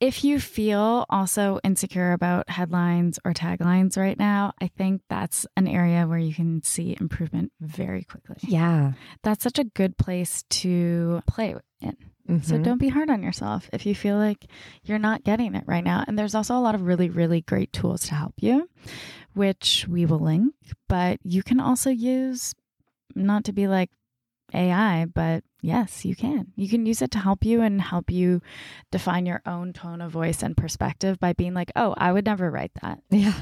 If 0.00 0.24
you 0.24 0.40
feel 0.40 1.04
also 1.10 1.60
insecure 1.62 2.12
about 2.12 2.48
headlines 2.48 3.18
or 3.22 3.34
taglines 3.34 3.98
right 3.98 4.18
now, 4.18 4.52
I 4.60 4.68
think 4.68 5.02
that's 5.10 5.46
an 5.58 5.68
area 5.68 6.06
where 6.06 6.18
you 6.18 6.32
can 6.34 6.62
see 6.62 6.96
improvement 6.98 7.52
very 7.60 8.04
quickly. 8.04 8.36
Yeah. 8.42 8.92
That's 9.22 9.44
such 9.44 9.58
a 9.58 9.64
good 9.64 9.98
place 9.98 10.42
to 10.50 11.22
play 11.26 11.54
in. 11.80 11.96
So 12.42 12.56
Mhm. 12.56 12.62
don't 12.62 12.78
be 12.78 12.88
hard 12.88 13.10
on 13.10 13.22
yourself 13.22 13.68
if 13.72 13.84
you 13.84 13.94
feel 13.94 14.16
like 14.16 14.46
you're 14.84 14.98
not 14.98 15.24
getting 15.24 15.54
it 15.54 15.64
right 15.66 15.84
now. 15.84 16.04
And 16.06 16.18
there's 16.18 16.34
also 16.34 16.56
a 16.56 16.60
lot 16.60 16.74
of 16.74 16.82
really, 16.82 17.10
really 17.10 17.42
great 17.42 17.72
tools 17.72 18.06
to 18.06 18.14
help 18.14 18.34
you, 18.38 18.70
which 19.34 19.86
we 19.88 20.06
will 20.06 20.20
link. 20.20 20.54
But 20.88 21.18
you 21.24 21.42
can 21.42 21.60
also 21.60 21.90
use, 21.90 22.54
not 23.14 23.44
to 23.44 23.52
be 23.52 23.66
like 23.68 23.90
AI, 24.54 25.04
but 25.06 25.44
yes, 25.62 26.04
you 26.04 26.14
can. 26.16 26.52
You 26.56 26.68
can 26.68 26.86
use 26.86 27.02
it 27.02 27.10
to 27.12 27.18
help 27.18 27.44
you 27.44 27.62
and 27.62 27.80
help 27.80 28.10
you 28.10 28.40
define 28.90 29.26
your 29.26 29.42
own 29.46 29.72
tone 29.72 30.00
of 30.00 30.10
voice 30.12 30.42
and 30.42 30.56
perspective 30.56 31.18
by 31.20 31.32
being 31.32 31.54
like, 31.54 31.70
oh, 31.76 31.94
I 31.96 32.12
would 32.12 32.24
never 32.26 32.50
write 32.50 32.72
that. 32.82 33.00
Yeah, 33.10 33.34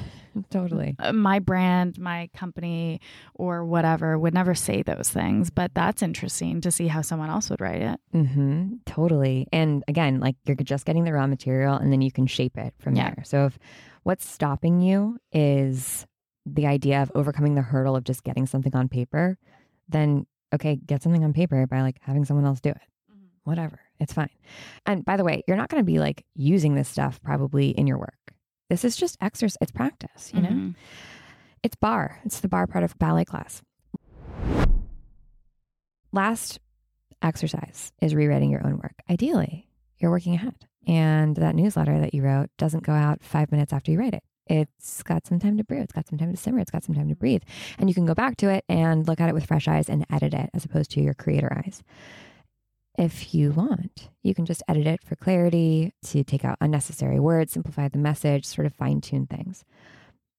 totally. 0.50 0.94
Uh, 0.98 1.12
My 1.12 1.38
brand, 1.40 1.98
my 1.98 2.28
company, 2.36 3.00
or 3.34 3.64
whatever 3.64 4.18
would 4.18 4.34
never 4.34 4.54
say 4.54 4.82
those 4.82 5.08
things. 5.10 5.50
But 5.50 5.74
that's 5.74 6.02
interesting 6.02 6.60
to 6.60 6.70
see 6.70 6.86
how 6.88 7.02
someone 7.02 7.30
else 7.30 7.50
would 7.50 7.60
write 7.60 7.82
it. 7.82 8.00
hmm 8.12 8.74
totally. 8.86 9.46
And 9.52 9.82
again, 9.88 10.20
like 10.20 10.36
you're 10.46 10.56
just 10.56 10.84
getting 10.86 11.04
the 11.04 11.12
raw 11.12 11.26
material 11.26 11.74
and 11.74 11.92
then 11.92 12.00
you 12.02 12.12
can 12.12 12.26
shape 12.26 12.56
it 12.58 12.74
from 12.78 12.94
Yeah. 12.94 13.14
there. 13.14 13.24
So 13.24 13.46
if 13.46 13.58
what's 14.04 14.28
stopping 14.28 14.80
you 14.80 15.18
is 15.32 16.06
the 16.46 16.66
idea 16.66 17.02
of 17.02 17.10
overcoming 17.14 17.54
the 17.54 17.62
hurdle 17.62 17.96
of 17.96 18.04
just 18.04 18.22
getting 18.24 18.46
something 18.46 18.74
on 18.76 18.88
paper, 18.88 19.38
then 19.88 20.26
okay, 20.54 20.76
get 20.76 21.02
something 21.02 21.24
on 21.24 21.32
paper 21.32 21.66
by 21.66 21.82
like 21.82 21.96
having 22.00 22.24
someone 22.24 22.46
else 22.46 22.60
do 22.60 22.70
it. 22.70 22.80
Whatever. 23.44 23.80
It's 23.98 24.12
fine. 24.12 24.28
And 24.86 25.04
by 25.04 25.16
the 25.16 25.24
way, 25.24 25.42
you're 25.48 25.56
not 25.56 25.68
going 25.70 25.80
to 25.80 25.86
be 25.86 25.98
like 25.98 26.24
using 26.34 26.74
this 26.74 26.88
stuff 26.88 27.20
probably 27.22 27.70
in 27.70 27.86
your 27.86 27.98
work. 27.98 28.14
This 28.68 28.84
is 28.84 28.96
just 28.96 29.16
exercise, 29.20 29.56
it's 29.60 29.72
practice, 29.72 30.30
you 30.34 30.42
know? 30.42 30.50
Mhm. 30.50 30.74
It's 31.62 31.76
bar. 31.76 32.18
It's 32.24 32.40
the 32.40 32.48
bar 32.48 32.66
part 32.66 32.84
of 32.84 32.98
ballet 32.98 33.24
class. 33.24 33.62
Last 36.12 36.60
exercise 37.22 37.92
is 38.00 38.14
rewriting 38.14 38.50
your 38.50 38.64
own 38.66 38.76
work. 38.76 38.94
Ideally, 39.10 39.68
you're 39.98 40.10
working 40.10 40.34
ahead. 40.34 40.54
And 40.86 41.36
that 41.36 41.54
newsletter 41.54 42.00
that 42.00 42.14
you 42.14 42.22
wrote 42.22 42.50
doesn't 42.56 42.84
go 42.84 42.92
out 42.92 43.22
five 43.22 43.50
minutes 43.50 43.72
after 43.72 43.90
you 43.90 43.98
write 43.98 44.14
it. 44.14 44.22
It's 44.48 45.02
got 45.02 45.26
some 45.26 45.38
time 45.38 45.56
to 45.58 45.64
brew. 45.64 45.80
It's 45.80 45.92
got 45.92 46.08
some 46.08 46.18
time 46.18 46.30
to 46.30 46.36
simmer. 46.36 46.60
It's 46.60 46.70
got 46.70 46.84
some 46.84 46.94
time 46.94 47.08
to 47.08 47.14
breathe. 47.14 47.42
And 47.78 47.88
you 47.88 47.94
can 47.94 48.06
go 48.06 48.14
back 48.14 48.36
to 48.38 48.48
it 48.48 48.64
and 48.68 49.06
look 49.06 49.20
at 49.20 49.28
it 49.28 49.34
with 49.34 49.46
fresh 49.46 49.68
eyes 49.68 49.88
and 49.88 50.06
edit 50.10 50.34
it 50.34 50.50
as 50.54 50.64
opposed 50.64 50.90
to 50.92 51.00
your 51.00 51.14
creator 51.14 51.52
eyes. 51.56 51.82
If 52.96 53.32
you 53.32 53.52
want, 53.52 54.10
you 54.24 54.34
can 54.34 54.44
just 54.44 54.62
edit 54.66 54.86
it 54.86 55.04
for 55.04 55.14
clarity, 55.14 55.92
to 56.06 56.24
take 56.24 56.44
out 56.44 56.58
unnecessary 56.60 57.20
words, 57.20 57.52
simplify 57.52 57.88
the 57.88 57.98
message, 57.98 58.44
sort 58.44 58.66
of 58.66 58.74
fine 58.74 59.00
tune 59.00 59.26
things. 59.26 59.64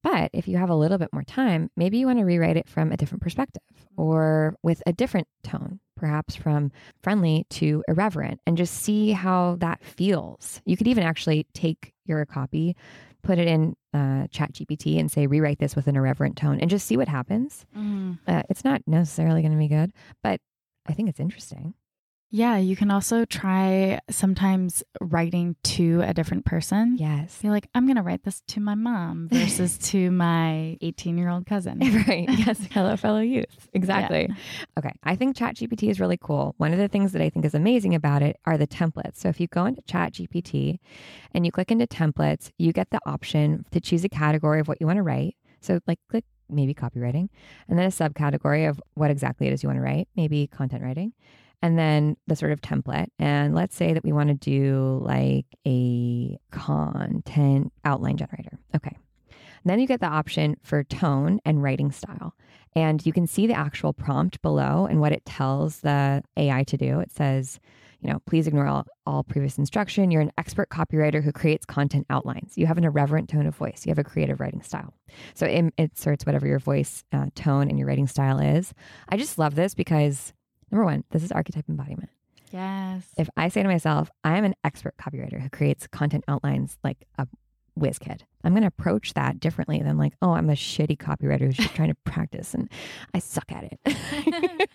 But 0.03 0.29
if 0.33 0.47
you 0.47 0.57
have 0.57 0.69
a 0.69 0.75
little 0.75 0.97
bit 0.97 1.13
more 1.13 1.23
time, 1.23 1.71
maybe 1.75 1.97
you 1.97 2.07
want 2.07 2.19
to 2.19 2.25
rewrite 2.25 2.57
it 2.57 2.67
from 2.67 2.91
a 2.91 2.97
different 2.97 3.21
perspective 3.21 3.63
or 3.97 4.55
with 4.63 4.81
a 4.85 4.93
different 4.93 5.27
tone, 5.43 5.79
perhaps 5.95 6.35
from 6.35 6.71
friendly 7.01 7.45
to 7.51 7.83
irreverent, 7.87 8.39
and 8.45 8.57
just 8.57 8.73
see 8.73 9.11
how 9.11 9.55
that 9.59 9.83
feels. 9.83 10.61
You 10.65 10.77
could 10.77 10.87
even 10.87 11.03
actually 11.03 11.47
take 11.53 11.93
your 12.05 12.25
copy, 12.25 12.75
put 13.23 13.37
it 13.39 13.47
in 13.47 13.75
uh, 13.93 14.27
Chat 14.31 14.53
GPT, 14.53 14.99
and 14.99 15.11
say, 15.11 15.27
rewrite 15.27 15.59
this 15.59 15.75
with 15.75 15.87
an 15.87 15.95
irreverent 15.95 16.37
tone 16.37 16.59
and 16.59 16.69
just 16.69 16.85
see 16.87 16.97
what 16.97 17.07
happens. 17.07 17.65
Mhm. 17.75 18.19
Uh, 18.27 18.43
it's 18.49 18.63
not 18.63 18.81
necessarily 18.87 19.41
going 19.41 19.51
to 19.51 19.57
be 19.57 19.67
good, 19.67 19.91
but 20.23 20.39
I 20.87 20.93
think 20.93 21.09
it's 21.09 21.19
interesting. 21.19 21.73
Yeah, 22.31 22.57
you 22.57 22.75
can 22.75 22.91
also 22.91 23.25
try 23.25 23.99
sometimes 24.09 24.83
writing 25.01 25.55
to 25.63 26.01
a 26.01 26.13
different 26.13 26.45
person. 26.45 26.95
Yes. 26.99 27.39
You're 27.41 27.51
like, 27.51 27.67
I'm 27.73 27.87
going 27.87 27.95
to 27.95 28.03
write 28.03 28.23
this 28.23 28.41
to 28.49 28.59
my 28.59 28.75
mom 28.75 29.29
versus 29.31 29.77
to 29.89 30.11
my 30.11 30.77
18 30.81 31.17
year 31.17 31.29
old 31.29 31.45
cousin. 31.47 31.79
right. 32.07 32.29
Yes. 32.39 32.59
Hello, 32.71 32.95
fellow 32.95 33.19
youth. 33.19 33.67
Exactly. 33.73 34.29
Okay. 34.77 34.91
I 35.03 35.15
think 35.15 35.35
ChatGPT 35.35 35.89
is 35.89 35.99
really 35.99 36.17
cool. 36.17 36.53
One 36.57 36.71
of 36.71 36.79
the 36.79 36.87
things 36.87 37.11
that 37.11 37.21
I 37.21 37.29
think 37.29 37.45
is 37.45 37.53
amazing 37.53 37.95
about 37.95 38.21
it 38.21 38.37
are 38.45 38.57
the 38.57 38.67
templates. 38.67 39.17
So 39.17 39.27
if 39.29 39.39
you 39.39 39.47
go 39.47 39.65
into 39.65 39.81
ChatGPT 39.81 40.79
and 41.33 41.45
you 41.45 41.51
click 41.51 41.71
into 41.71 41.85
templates, 41.85 42.51
you 42.57 42.71
get 42.71 42.91
the 42.91 42.99
option 43.05 43.65
to 43.71 43.81
choose 43.81 44.03
a 44.03 44.09
category 44.09 44.59
of 44.59 44.67
what 44.67 44.79
you 44.79 44.87
want 44.87 44.97
to 44.97 45.03
write. 45.03 45.35
So, 45.61 45.79
like, 45.85 45.99
click 46.09 46.23
maybe 46.49 46.73
copywriting, 46.73 47.29
and 47.67 47.77
then 47.77 47.85
a 47.85 47.89
subcategory 47.89 48.67
of 48.67 48.81
what 48.95 49.11
exactly 49.11 49.47
it 49.47 49.53
is 49.53 49.61
you 49.61 49.69
want 49.69 49.77
to 49.77 49.83
write, 49.83 50.07
maybe 50.15 50.47
content 50.47 50.81
writing, 50.81 51.13
and 51.61 51.77
then 51.77 52.17
the 52.27 52.35
sort 52.35 52.51
of 52.51 52.61
template. 52.61 53.07
And 53.19 53.55
let's 53.55 53.75
say 53.75 53.93
that 53.93 54.03
we 54.03 54.11
want 54.11 54.29
to 54.29 54.35
do 54.35 54.99
like 55.03 55.45
a 55.67 56.37
content 56.51 57.73
outline 57.83 58.17
generator. 58.17 58.57
Okay. 58.75 58.95
Then 59.65 59.79
you 59.79 59.87
get 59.87 59.99
the 59.99 60.07
option 60.07 60.55
for 60.63 60.83
tone 60.83 61.39
and 61.43 61.61
writing 61.61 61.91
style. 61.91 62.33
And 62.75 63.05
you 63.05 63.11
can 63.11 63.27
see 63.27 63.47
the 63.47 63.57
actual 63.57 63.93
prompt 63.93 64.41
below 64.41 64.85
and 64.89 65.01
what 65.01 65.11
it 65.11 65.25
tells 65.25 65.81
the 65.81 66.23
AI 66.37 66.63
to 66.63 66.77
do. 66.77 66.99
It 66.99 67.11
says, 67.11 67.59
you 68.01 68.09
know, 68.09 68.19
please 68.25 68.47
ignore 68.47 68.67
all, 68.67 68.87
all 69.05 69.23
previous 69.23 69.57
instruction. 69.57 70.11
You're 70.11 70.21
an 70.21 70.31
expert 70.37 70.69
copywriter 70.69 71.21
who 71.21 71.33
creates 71.33 71.65
content 71.65 72.05
outlines. 72.09 72.57
You 72.57 72.65
have 72.67 72.77
an 72.77 72.85
irreverent 72.85 73.29
tone 73.29 73.45
of 73.45 73.55
voice. 73.55 73.85
You 73.85 73.89
have 73.89 73.99
a 73.99 74.03
creative 74.03 74.39
writing 74.39 74.61
style. 74.61 74.93
So 75.33 75.45
it 75.45 75.73
inserts 75.77 76.25
whatever 76.25 76.47
your 76.47 76.59
voice 76.59 77.03
uh, 77.11 77.27
tone 77.35 77.69
and 77.69 77.77
your 77.77 77.87
writing 77.87 78.07
style 78.07 78.39
is. 78.39 78.73
I 79.09 79.17
just 79.17 79.37
love 79.37 79.55
this 79.55 79.73
because, 79.73 80.31
number 80.71 80.85
one, 80.85 81.03
this 81.11 81.23
is 81.23 81.31
archetype 81.31 81.65
embodiment. 81.69 82.09
Yes. 82.51 83.03
If 83.17 83.29
I 83.37 83.49
say 83.49 83.61
to 83.61 83.69
myself, 83.69 84.09
I 84.23 84.37
am 84.37 84.43
an 84.43 84.55
expert 84.63 84.95
copywriter 84.97 85.39
who 85.41 85.49
creates 85.49 85.87
content 85.87 86.23
outlines 86.27 86.77
like 86.83 87.05
a 87.17 87.27
whiz 87.75 87.99
kid, 87.99 88.25
I'm 88.43 88.53
going 88.53 88.61
to 88.61 88.67
approach 88.67 89.13
that 89.13 89.39
differently 89.39 89.81
than 89.81 89.97
like, 89.97 90.13
oh, 90.21 90.31
I'm 90.31 90.49
a 90.49 90.53
shitty 90.53 90.97
copywriter 90.97 91.41
who's 91.41 91.57
just 91.57 91.75
trying 91.75 91.89
to 91.89 91.95
practice 92.03 92.53
and 92.53 92.69
I 93.13 93.19
suck 93.19 93.51
at 93.51 93.63
it. 93.63 93.79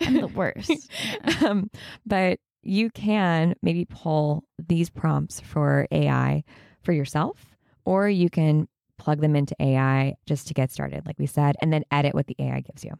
I'm 0.00 0.14
the 0.14 0.28
worst. 0.28 0.90
um, 1.44 1.70
but 2.06 2.38
you 2.62 2.90
can 2.90 3.54
maybe 3.62 3.84
pull 3.84 4.44
these 4.58 4.88
prompts 4.90 5.40
for 5.40 5.86
AI 5.90 6.44
for 6.82 6.92
yourself, 6.92 7.56
or 7.84 8.08
you 8.08 8.30
can 8.30 8.68
plug 8.96 9.20
them 9.20 9.36
into 9.36 9.54
AI 9.60 10.14
just 10.24 10.48
to 10.48 10.54
get 10.54 10.70
started, 10.70 11.04
like 11.04 11.18
we 11.18 11.26
said, 11.26 11.56
and 11.60 11.72
then 11.72 11.84
edit 11.90 12.14
what 12.14 12.26
the 12.26 12.36
AI 12.38 12.60
gives 12.60 12.84
you. 12.84 12.92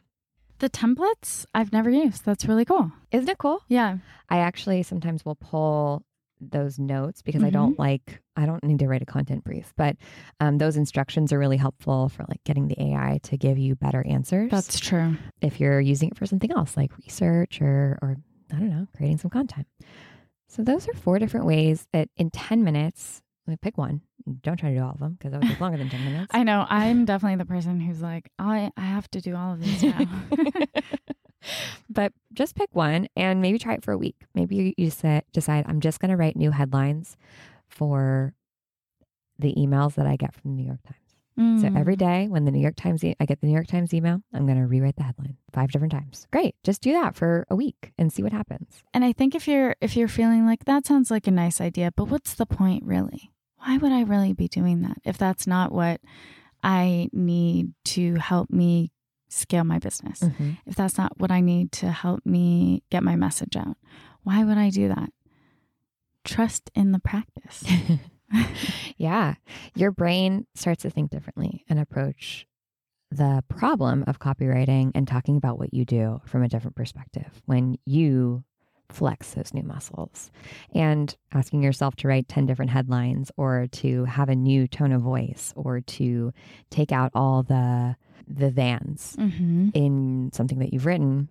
The 0.64 0.70
templates 0.70 1.44
I've 1.52 1.74
never 1.74 1.90
used. 1.90 2.24
That's 2.24 2.46
really 2.46 2.64
cool. 2.64 2.90
Isn't 3.12 3.28
it 3.28 3.36
cool? 3.36 3.60
Yeah. 3.68 3.98
I 4.30 4.38
actually 4.38 4.82
sometimes 4.82 5.22
will 5.22 5.34
pull 5.34 6.06
those 6.40 6.78
notes 6.78 7.20
because 7.20 7.44
I 7.44 7.50
don't 7.50 7.78
like 7.78 8.22
I 8.34 8.46
don't 8.46 8.64
need 8.64 8.78
to 8.78 8.88
write 8.88 9.02
a 9.02 9.04
content 9.04 9.44
brief, 9.44 9.74
but 9.76 9.96
um, 10.40 10.56
those 10.56 10.78
instructions 10.78 11.34
are 11.34 11.38
really 11.38 11.58
helpful 11.58 12.08
for 12.08 12.24
like 12.30 12.42
getting 12.44 12.68
the 12.68 12.80
AI 12.82 13.20
to 13.24 13.36
give 13.36 13.58
you 13.58 13.76
better 13.76 14.06
answers. 14.06 14.50
That's 14.50 14.80
true. 14.80 15.18
if 15.42 15.60
you're 15.60 15.82
using 15.82 16.08
it 16.08 16.16
for 16.16 16.24
something 16.24 16.50
else 16.50 16.78
like 16.78 16.96
research 16.96 17.60
or 17.60 17.98
or 18.00 18.16
I 18.50 18.58
don't 18.58 18.70
know, 18.70 18.86
creating 18.96 19.18
some 19.18 19.30
content. 19.30 19.66
So 20.48 20.62
those 20.62 20.88
are 20.88 20.94
four 20.94 21.18
different 21.18 21.44
ways 21.44 21.86
that 21.92 22.08
in 22.16 22.30
10 22.30 22.64
minutes, 22.64 23.20
like 23.46 23.60
pick 23.60 23.76
one. 23.76 24.00
Don't 24.42 24.56
try 24.56 24.70
to 24.70 24.76
do 24.76 24.82
all 24.82 24.92
of 24.92 24.98
them 24.98 25.14
because 25.18 25.32
that 25.32 25.40
would 25.40 25.48
take 25.50 25.60
longer 25.60 25.76
than 25.76 25.90
10 25.90 26.04
minutes. 26.04 26.30
I 26.30 26.44
know. 26.44 26.66
I'm 26.68 27.04
definitely 27.04 27.36
the 27.36 27.44
person 27.44 27.80
who's 27.80 28.00
like, 28.00 28.30
I, 28.38 28.70
I 28.76 28.82
have 28.82 29.10
to 29.10 29.20
do 29.20 29.36
all 29.36 29.52
of 29.52 29.62
these 29.62 29.82
now. 29.82 30.00
but 31.90 32.12
just 32.32 32.56
pick 32.56 32.74
one 32.74 33.08
and 33.16 33.42
maybe 33.42 33.58
try 33.58 33.74
it 33.74 33.84
for 33.84 33.92
a 33.92 33.98
week. 33.98 34.16
Maybe 34.34 34.56
you, 34.56 34.74
you 34.76 34.90
say, 34.90 35.22
decide 35.32 35.66
I'm 35.68 35.80
just 35.80 36.00
going 36.00 36.10
to 36.10 36.16
write 36.16 36.36
new 36.36 36.52
headlines 36.52 37.16
for 37.68 38.34
the 39.38 39.54
emails 39.54 39.94
that 39.94 40.06
I 40.06 40.16
get 40.16 40.34
from 40.34 40.52
the 40.52 40.62
New 40.62 40.66
York 40.66 40.80
Times. 40.86 41.03
So 41.36 41.66
every 41.74 41.96
Mm. 41.96 42.28
when 42.28 42.44
the 42.44 42.52
New 42.52 42.60
York 42.60 42.76
Times 42.76 43.02
e- 43.02 43.16
I 43.18 43.26
get 43.26 43.40
the 43.40 43.46
New 43.48 43.52
York 43.52 43.66
Times 43.66 43.92
email, 43.92 44.22
I'm 44.32 44.46
going 44.46 44.58
to 44.58 44.66
rewrite 44.66 44.94
the 44.96 45.02
headline 45.02 45.36
five 45.52 45.70
different 45.72 45.90
times. 45.92 46.28
Great. 46.32 46.54
Just 46.62 46.80
do 46.80 46.92
that 46.92 47.16
for 47.16 47.44
a 47.50 47.56
week 47.56 47.92
and 47.98 48.12
see 48.12 48.22
what 48.22 48.32
happens. 48.32 48.82
And 48.92 49.04
I 49.04 49.12
think 49.12 49.34
if 49.34 49.48
you're 49.48 49.74
if 49.80 49.96
you're 49.96 50.06
feeling 50.08 50.46
like 50.46 50.64
that 50.66 50.86
sounds 50.86 51.10
like 51.10 51.26
a 51.26 51.32
nice 51.32 51.60
idea, 51.60 51.90
but 51.96 52.04
what's 52.08 52.34
the 52.34 52.46
point 52.46 52.84
really? 52.84 53.32
Why 53.58 53.78
would 53.78 53.90
I 53.92 54.02
really 54.02 54.32
be 54.32 54.46
doing 54.46 54.82
that 54.82 54.98
if 55.04 55.18
that's 55.18 55.46
not 55.46 55.72
what 55.72 56.00
I 56.62 57.08
need 57.12 57.72
to 57.86 58.14
help 58.16 58.50
me 58.50 58.92
scale 59.28 59.64
my 59.64 59.78
business? 59.80 60.22
If 60.66 60.76
that's 60.76 60.96
not 60.98 61.18
what 61.18 61.32
I 61.32 61.40
need 61.40 61.72
to 61.72 61.90
help 61.90 62.24
me 62.24 62.84
get 62.90 63.02
my 63.02 63.16
message 63.16 63.56
out, 63.56 63.76
why 64.22 64.44
would 64.44 64.58
I 64.58 64.70
do 64.70 64.86
that? 64.88 65.10
Trust 66.24 66.70
in 66.74 66.92
the 66.92 67.00
practice. 67.00 67.64
yeah. 68.96 69.34
Your 69.74 69.90
brain 69.90 70.46
starts 70.54 70.82
to 70.82 70.90
think 70.90 71.10
differently 71.10 71.64
and 71.68 71.78
approach 71.78 72.46
the 73.10 73.44
problem 73.48 74.04
of 74.06 74.18
copywriting 74.18 74.90
and 74.94 75.06
talking 75.06 75.36
about 75.36 75.58
what 75.58 75.72
you 75.72 75.84
do 75.84 76.20
from 76.26 76.42
a 76.42 76.48
different 76.48 76.76
perspective 76.76 77.42
when 77.46 77.76
you 77.86 78.42
flex 78.90 79.34
those 79.34 79.54
new 79.54 79.62
muscles 79.62 80.30
and 80.74 81.16
asking 81.32 81.62
yourself 81.62 81.96
to 81.96 82.08
write 82.08 82.28
10 82.28 82.46
different 82.46 82.70
headlines 82.70 83.30
or 83.36 83.66
to 83.72 84.04
have 84.04 84.28
a 84.28 84.34
new 84.34 84.68
tone 84.68 84.92
of 84.92 85.00
voice 85.00 85.52
or 85.56 85.80
to 85.80 86.32
take 86.70 86.92
out 86.92 87.10
all 87.14 87.42
the 87.42 87.96
the 88.26 88.50
thans 88.50 89.16
mm-hmm. 89.18 89.68
in 89.74 90.30
something 90.32 90.58
that 90.58 90.72
you've 90.72 90.86
written 90.86 91.28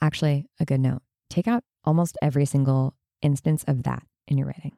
actually 0.00 0.46
a 0.60 0.64
good 0.64 0.80
note 0.80 1.02
take 1.30 1.48
out 1.48 1.64
almost 1.84 2.16
every 2.22 2.44
single 2.44 2.94
instance 3.22 3.64
of 3.66 3.82
that 3.84 4.02
in 4.28 4.38
your 4.38 4.46
writing 4.46 4.76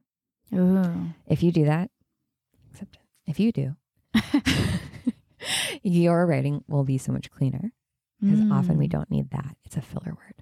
Ooh. 0.55 1.07
if 1.27 1.43
you 1.43 1.51
do 1.53 1.65
that, 1.67 1.91
accept 2.73 2.95
it. 2.97 3.03
If 3.31 3.41
you 3.41 3.53
do, 3.53 3.77
your 5.83 6.27
writing 6.27 6.65
will 6.69 6.85
be 6.85 6.99
so 6.99 7.13
much 7.13 7.31
cleaner 7.31 7.73
because 8.21 8.41
often 8.51 8.79
we 8.79 8.87
Mm. 8.87 8.91
don't 8.91 9.11
need 9.11 9.31
that. 9.31 9.57
It's 9.65 9.77
a 9.77 9.83
filler 9.83 10.13
word. 10.15 10.35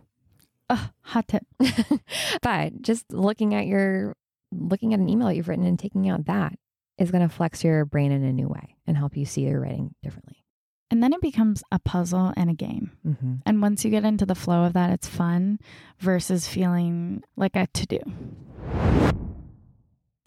Ugh, 0.71 0.91
hot 1.01 1.29
tip. 1.29 1.47
but 2.43 2.81
just 2.83 3.11
looking 3.13 3.55
at 3.55 3.67
your 3.67 4.17
looking 4.53 4.93
at 4.95 5.01
an 5.01 5.09
email 5.09 5.29
that 5.29 5.37
you've 5.37 5.49
written 5.49 5.65
and 5.67 5.79
taking 5.79 6.09
out 6.09 6.27
that 6.27 6.53
is 6.99 7.11
going 7.11 7.27
to 7.27 7.35
flex 7.35 7.65
your 7.65 7.85
brain 7.85 8.13
in 8.13 8.23
a 8.23 8.33
new 8.33 8.49
way 8.49 8.77
and 8.87 8.97
help 8.97 9.17
you 9.17 9.25
see 9.25 9.43
your 9.43 9.61
writing 9.61 9.95
differently. 10.03 10.45
And 10.91 11.03
then 11.03 11.15
it 11.15 11.23
becomes 11.23 11.63
a 11.73 11.79
puzzle 11.79 12.35
and 12.37 12.51
a 12.51 12.55
game. 12.55 12.93
Mm-hmm. 13.07 13.35
And 13.47 13.63
once 13.63 13.83
you 13.83 13.91
get 13.91 14.05
into 14.05 14.27
the 14.27 14.35
flow 14.35 14.65
of 14.65 14.75
that, 14.75 14.91
it's 14.91 15.09
fun 15.09 15.59
versus 15.99 16.47
feeling 16.47 17.23
like 17.35 17.57
a 17.57 17.67
to 17.67 17.87
do. 17.87 17.99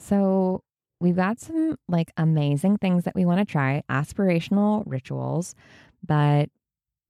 So 0.08 0.64
we've 1.00 1.16
got 1.16 1.40
some 1.40 1.78
like 1.88 2.12
amazing 2.18 2.78
things 2.78 3.04
that 3.06 3.16
we 3.16 3.26
want 3.26 3.40
to 3.40 3.52
try, 3.52 3.84
aspirational 3.90 4.84
rituals. 4.86 5.56
But 6.06 6.50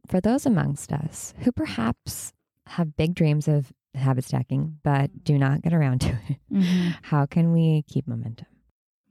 for 0.07 0.21
those 0.21 0.45
amongst 0.45 0.91
us 0.93 1.33
who 1.39 1.51
perhaps 1.51 2.33
have 2.67 2.95
big 2.95 3.13
dreams 3.15 3.47
of 3.47 3.71
habit 3.93 4.23
stacking, 4.25 4.77
but 4.83 5.23
do 5.23 5.37
not 5.37 5.61
get 5.61 5.73
around 5.73 6.01
to 6.01 6.09
it, 6.29 6.37
Mm-hmm. 6.51 6.89
how 7.03 7.25
can 7.25 7.51
we 7.51 7.83
keep 7.87 8.07
momentum? 8.07 8.47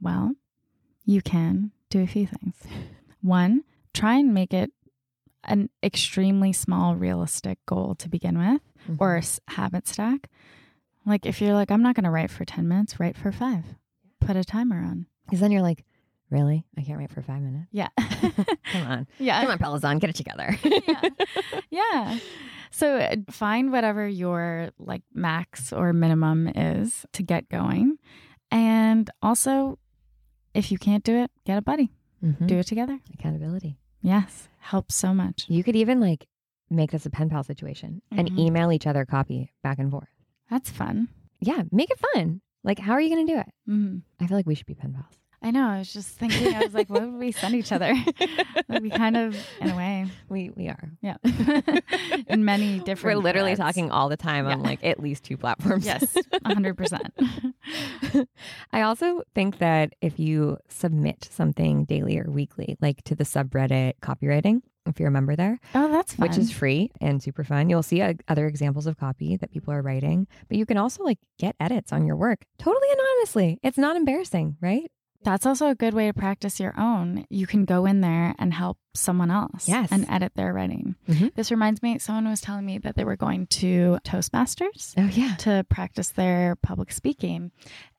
Well, 0.01 0.33
you 1.05 1.21
can 1.21 1.73
do 1.91 2.01
a 2.03 2.07
few 2.07 2.27
things. 2.27 2.57
One, 3.21 3.65
try 3.93 4.17
and 4.17 4.33
make 4.33 4.55
it 4.55 4.71
an 5.45 5.69
extremely 5.83 6.53
small, 6.55 6.97
realistic 6.97 7.59
goal 7.67 7.95
to 7.97 8.09
begin 8.09 8.39
with, 8.39 8.63
or 8.99 9.17
a 9.17 9.19
s- 9.19 9.41
habit 9.49 9.87
stack. 9.87 10.31
Like 11.07 11.27
if 11.27 11.41
you're 11.41 11.55
like, 11.55 11.71
I'm 11.71 11.83
not 11.83 11.95
going 11.95 12.05
to 12.05 12.11
write 12.11 12.31
for 12.31 12.45
10 12.45 12.67
minutes, 12.67 12.99
write 12.99 13.17
for 13.17 13.31
five. 13.33 13.65
Put 14.21 14.37
a 14.37 14.45
timer 14.45 14.79
on. 14.83 15.07
Because 15.27 15.41
then 15.41 15.51
you're 15.51 15.63
like, 15.63 15.85
really? 16.31 16.65
I 16.79 16.83
can't 16.83 16.99
write 16.99 17.11
for 17.13 17.23
five 17.23 17.43
minutes. 17.43 17.69
Yeah. 17.73 17.89
Come 18.73 18.87
on. 18.87 19.07
yeah. 19.19 19.43
Come 19.43 19.51
on, 19.53 19.59
Peloton, 19.59 19.99
get 19.99 20.11
it 20.11 20.17
together. 20.17 20.57
yeah. 20.65 21.03
yeah. 21.71 22.19
So 22.71 22.97
uh, 22.97 23.17
find 23.31 23.71
whatever 23.71 24.07
your 24.09 24.71
like 24.79 25.03
max 25.13 25.73
or 25.73 25.93
minimum 25.93 26.49
is 26.49 27.05
to 27.13 27.23
get 27.23 27.49
going. 27.49 27.99
And 28.51 29.09
also, 29.23 29.79
if 30.55 30.73
you 30.73 30.79
can't 30.79 31.05
do 31.05 31.17
it, 31.17 31.31
get 31.45 31.59
a 31.59 31.63
buddy. 31.63 31.91
Mhm. 32.25 32.47
Do 32.47 32.59
it 32.59 32.67
together. 32.67 32.99
Accountability. 33.13 33.79
Yes. 34.01 34.49
Helps 34.59 34.95
so 34.95 35.13
much. 35.13 35.45
You 35.49 35.63
could 35.63 35.77
even 35.77 36.01
like 36.01 36.27
make 36.71 36.91
this 36.91 37.05
a 37.07 37.11
pen 37.11 37.29
pal 37.29 37.45
situation 37.45 38.01
and 38.11 38.31
Mhm. 38.31 38.39
email 38.39 38.73
each 38.73 38.87
other 38.87 39.05
copy 39.05 39.53
back 39.63 39.79
and 39.79 39.91
forth. 39.91 40.09
That's 40.51 40.71
fun. 40.71 41.09
Yeah, 41.41 41.63
make 41.73 41.91
it 41.91 41.99
fun. 42.15 42.41
Like, 42.63 42.79
how 42.79 42.93
are 42.93 43.01
you 43.01 43.15
going 43.15 43.27
to 43.27 43.33
do 43.35 43.39
it? 43.41 43.47
hmm 43.67 43.97
I 44.21 44.27
feel 44.27 44.37
like 44.37 44.47
we 44.47 44.55
should 44.55 44.67
be 44.67 44.75
pen 44.75 44.93
pals. 44.95 45.19
I 45.43 45.51
know. 45.51 45.67
I 45.67 45.79
was 45.81 45.93
just 45.93 46.09
thinking, 46.09 46.55
I 46.55 46.61
was 46.65 46.73
like, 46.73 46.89
what 46.89 47.03
would 47.03 47.19
we 47.21 47.31
send 47.31 47.55
each 47.55 47.71
other? 47.73 47.93
Like, 48.67 48.81
we 48.81 48.89
kind 48.89 49.15
of, 49.19 49.37
in 49.61 49.69
a 49.69 49.77
way, 49.77 50.07
We 50.31 50.49
we 50.49 50.69
are. 50.69 50.91
yeah. 51.03 51.17
in 52.29 52.47
many 52.47 52.79
different 52.79 53.19
We're 53.19 53.23
literally 53.23 53.55
threads. 53.55 53.75
talking 53.77 53.91
all 53.91 54.09
the 54.09 54.17
time 54.17 54.47
on 54.47 54.61
Yeah. 54.61 54.65
like 54.71 54.83
at 54.83 55.01
least 55.01 55.23
two 55.25 55.37
platforms. 55.37 55.85
Yes, 55.85 56.17
100%. 56.33 57.11
I 58.73 58.81
also 58.83 59.23
think 59.35 59.59
that 59.59 59.93
if 60.01 60.19
you 60.19 60.57
submit 60.69 61.29
something 61.31 61.85
daily 61.85 62.19
or 62.19 62.31
weekly, 62.31 62.77
like 62.81 63.03
to 63.05 63.15
the 63.15 63.25
subreddit 63.25 63.95
copywriting, 64.01 64.63
if 64.87 64.99
you're 65.01 65.09
a 65.09 65.13
member 65.13 65.35
there, 65.37 65.59
Oh, 65.75 65.91
that's 65.91 66.15
fun. 66.15 66.29
which 66.29 66.39
is 66.39 66.51
free 66.51 66.91
and 67.01 67.23
super 67.23 67.45
fun, 67.45 67.71
you'll 67.71 67.83
see 67.83 68.03
uh, 68.03 68.15
other 68.29 68.47
examples 68.47 68.87
of 68.87 68.97
copy 68.99 69.37
that 69.37 69.51
people 69.51 69.73
are 69.73 69.83
writing. 69.83 70.27
But 70.49 70.59
you 70.59 70.67
can 70.67 70.77
also 70.77 71.03
like 71.05 71.19
get 71.39 71.57
edits 71.61 71.93
on 71.93 72.07
your 72.07 72.17
work 72.17 72.45
totally 72.59 72.89
anonymously. 72.93 73.59
It's 73.63 73.79
not 73.79 73.97
embarrassing, 73.97 74.57
right? 74.61 74.91
That's 75.25 75.47
also 75.47 75.69
a 75.69 75.75
good 75.75 75.95
way 75.95 76.07
to 76.07 76.13
practice 76.13 76.61
your 76.61 76.79
own. 76.79 77.27
You 77.31 77.47
can 77.47 77.65
go 77.65 77.87
in 77.87 78.01
there 78.03 78.35
and 78.39 78.53
help 78.55 78.79
someone 78.95 79.31
else 79.31 79.67
Yes. 79.69 79.91
and 79.91 80.07
edit 80.09 80.33
their 80.37 80.53
writing. 80.53 80.95
Mhm. 81.09 81.35
This 81.35 81.51
reminds 81.51 81.83
me, 81.83 81.99
someone 81.99 82.29
was 82.29 82.41
telling 82.41 82.65
me 82.65 82.79
that 82.79 82.95
they 82.95 83.05
were 83.05 83.17
going 83.17 83.47
to 83.49 83.99
Toastmasters 84.05 84.95
Oh 84.97 85.07
yeah. 85.07 85.35
to 85.37 85.65
practice 85.69 86.11
their 86.11 86.55
public 86.57 86.93
speaking 86.93 87.51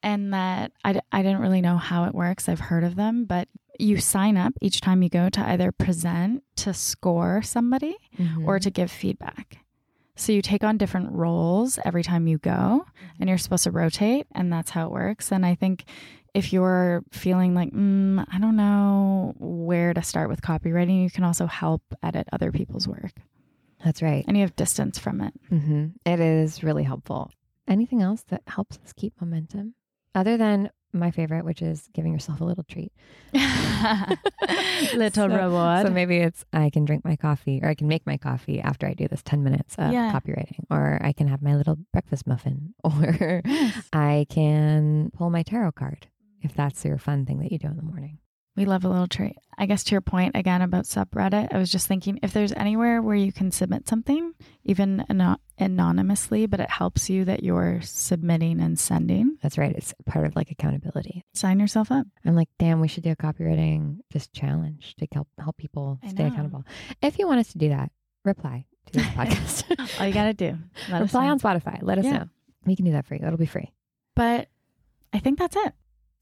and 0.02 0.34
that 0.34 0.72
I, 0.86 0.94
d- 0.94 1.00
I 1.12 1.22
didn't 1.24 1.42
really 1.42 1.62
know 1.62 1.78
how 1.78 2.06
it 2.06 2.14
works. 2.16 2.48
I've 2.48 2.60
heard 2.62 2.84
of 2.84 2.96
them, 2.96 3.26
but 3.26 3.50
you 3.80 3.98
sign 4.00 4.38
up 4.38 4.54
each 4.62 4.80
time 4.80 5.04
you 5.04 5.10
go 5.10 5.28
to 5.30 5.42
either 5.50 5.72
present, 5.74 6.44
to 6.58 6.74
score 6.74 7.42
somebody, 7.42 7.98
or 8.46 8.58
to 8.60 8.70
give 8.72 8.90
feedback. 8.90 9.58
So 10.16 10.32
you 10.32 10.42
take 10.42 10.64
on 10.64 10.78
different 10.78 11.12
roles 11.12 11.78
every 11.84 12.02
time 12.04 12.26
you 12.28 12.38
go, 12.38 12.86
and 13.20 13.28
you're 13.28 13.38
supposed 13.38 13.66
to 13.66 13.72
rotate, 13.72 14.28
and 14.32 14.54
that's 14.54 14.70
how 14.72 14.86
it 14.86 14.92
works. 14.94 15.30
And 15.30 15.46
I 15.46 15.56
think 15.56 15.84
if 16.36 16.54
you're 16.54 17.02
feeling 17.12 17.56
like, 17.56 17.72
mm, 17.72 18.24
I 18.32 18.38
don't 18.40 18.56
know 18.58 19.34
where 19.40 19.94
to 19.94 20.02
start 20.04 20.30
with 20.30 20.42
copywriting, 20.42 21.02
you 21.04 21.10
can 21.10 21.24
also 21.24 21.48
help 21.48 21.82
edit 22.04 22.28
other 22.32 22.52
people's 22.52 22.88
work, 22.88 23.14
that's 23.84 24.02
right. 24.02 24.24
and 24.28 24.38
you 24.38 24.42
have 24.44 24.56
distance 24.56 25.00
from 25.00 25.22
it. 25.22 25.34
hmm 25.50 25.88
It 26.06 26.20
is 26.20 26.62
really 26.64 26.84
helpful. 26.84 27.32
Anything 27.68 28.02
else 28.04 28.22
that 28.30 28.44
helps 28.48 28.78
us 28.84 28.94
keep 28.94 29.14
momentum 29.20 29.74
other 30.14 30.38
than 30.38 30.70
my 30.94 31.10
favorite, 31.12 31.44
which 31.44 31.62
is 31.62 31.90
giving 31.94 32.14
yourself 32.14 32.40
a 32.40 32.46
little 32.46 32.64
treat. 32.64 32.92
Little 34.94 35.30
So- 35.30 35.36
reward. 35.36 35.88
So 35.88 35.92
maybe 35.92 36.18
it's 36.18 36.46
I 36.54 36.70
can 36.70 36.86
drink 36.86 37.04
my 37.04 37.16
coffee 37.16 37.60
or 37.62 37.70
I 37.70 37.76
can 37.76 37.88
make 37.88 38.06
my 38.06 38.18
coffee 38.18 38.62
after 38.62 38.88
I 38.88 38.94
do 38.94 39.08
this 39.08 39.22
10 39.24 39.44
minutes 39.44 39.76
of 39.78 39.92
Yeah. 39.92 40.12
copywriting 40.14 40.64
or 40.70 41.00
I 41.02 41.12
can 41.14 41.28
have 41.28 41.42
my 41.42 41.56
little 41.56 41.78
breakfast 41.92 42.28
muffin 42.28 42.74
or 42.84 43.42
Yes. 43.46 43.90
I 43.94 44.26
can 44.30 45.12
pull 45.14 45.30
my 45.30 45.44
tarot 45.44 45.74
card 45.74 46.08
if 46.46 46.54
that's 46.54 46.86
your 46.86 46.98
fun 46.98 47.26
thing 47.26 47.40
that 47.40 47.52
you 47.52 47.60
do 47.60 47.68
in 47.68 47.76
the 47.76 47.84
morning. 47.84 48.20
We 48.56 48.64
love 48.64 48.86
a 48.86 48.90
little 48.90 49.08
treat. 49.08 49.36
I 49.58 49.66
guess 49.66 49.84
to 49.84 49.92
your 49.92 50.00
point 50.00 50.38
again 50.38 50.62
about 50.62 50.86
subreddit, 50.86 51.54
I 51.54 51.58
was 51.58 51.70
just 51.70 51.88
thinking 51.88 52.20
if 52.24 52.32
there's 52.32 52.54
anywhere 52.54 53.02
where 53.02 53.16
you 53.18 53.34
can 53.34 53.52
submit 53.52 53.86
something, 53.86 54.32
even 54.64 55.04
ano- 55.10 55.40
anonymously, 55.60 56.46
but 56.46 56.62
it 56.62 56.70
helps 56.70 57.10
you 57.10 57.26
that 57.26 57.44
you're 57.44 57.82
submitting 57.82 58.62
and 58.62 58.80
sending, 58.80 59.38
That's 59.44 59.58
right. 59.58 59.76
It's 59.76 59.94
part 60.06 60.26
of 60.26 60.38
like 60.38 60.52
accountability. 60.52 61.26
sign 61.34 61.60
yourself 61.60 61.92
up. 61.92 62.08
I'm 62.26 62.36
like, 62.36 62.48
damn, 62.58 62.80
we 62.80 62.88
should 62.88 63.04
do 63.04 63.12
a 63.12 63.16
copywriting 63.18 63.98
just 64.14 64.32
challenge 64.32 64.96
to 65.00 65.08
help 65.14 65.28
help 65.38 65.58
people 65.58 66.00
I 66.02 66.08
stay 66.08 66.24
know. 66.24 66.30
accountable. 66.32 66.64
If 67.02 67.20
you 67.20 67.28
want 67.28 67.42
us 67.42 67.52
to 67.52 67.58
do 67.58 67.68
that, 67.70 67.92
reply 68.24 68.68
to 68.86 68.94
this 68.94 69.06
podcast. 69.08 70.00
All 70.00 70.08
you 70.08 70.14
got 70.14 70.26
to 70.26 70.34
do, 70.34 70.58
let 70.90 71.02
us 71.02 71.10
reply 71.10 71.28
on 71.28 71.42
Spotify. 71.42 71.80
Let 71.82 71.98
us 71.98 72.06
Yeah. 72.06 72.12
know. 72.20 72.30
We 72.66 72.78
can 72.78 72.86
do 72.86 72.94
that 72.94 73.06
for 73.06 73.16
you. 73.16 73.26
It'll 73.26 73.38
be 73.38 73.46
free. 73.46 73.74
But 74.16 74.48
I 75.12 75.20
think 75.20 75.40
that's 75.40 75.58
it. 75.58 75.74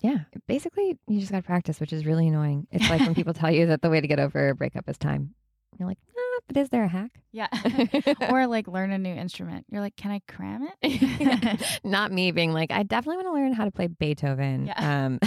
Yeah. 0.04 0.20
Basically, 0.48 1.00
you 1.08 1.20
just 1.20 1.32
got 1.32 1.38
to 1.38 1.44
practice, 1.44 1.80
which 1.80 1.94
is 1.94 2.06
really 2.06 2.28
annoying. 2.28 2.68
It's 2.72 2.88
like 2.89 3.00
when 3.00 3.16
people 3.20 3.34
tell 3.34 3.50
you 3.50 3.68
that 3.68 3.82
the 3.82 3.89
way 3.89 4.02
to 4.02 4.08
get 4.08 4.20
over 4.20 4.50
a 4.50 4.56
breakup 4.56 4.88
is 4.89 4.98
time. 4.98 5.34
You're 5.80 5.88
like, 5.88 5.98
ah, 6.16 6.39
but 6.46 6.58
is 6.58 6.70
there 6.70 6.84
a 6.84 6.88
hack? 6.88 7.12
Yeah. 7.32 7.48
or 8.30 8.46
like 8.46 8.68
learn 8.68 8.92
a 8.92 8.98
new 8.98 9.13
instrument. 9.13 9.66
You're 9.72 9.82
like, 9.82 9.96
can 9.96 10.12
I 10.12 10.22
cram 10.28 10.68
it? 10.84 11.80
Not 11.84 12.12
me 12.12 12.32
being 12.32 12.52
like, 12.52 12.70
I 12.70 12.84
definitely 12.84 13.24
want 13.24 13.30
to 13.30 13.42
learn 13.42 13.54
how 13.54 13.66
to 13.66 13.72
play 13.72 13.88
Beethoven. 13.88 14.68
Yeah. 14.68 15.06
Um, 15.06 15.20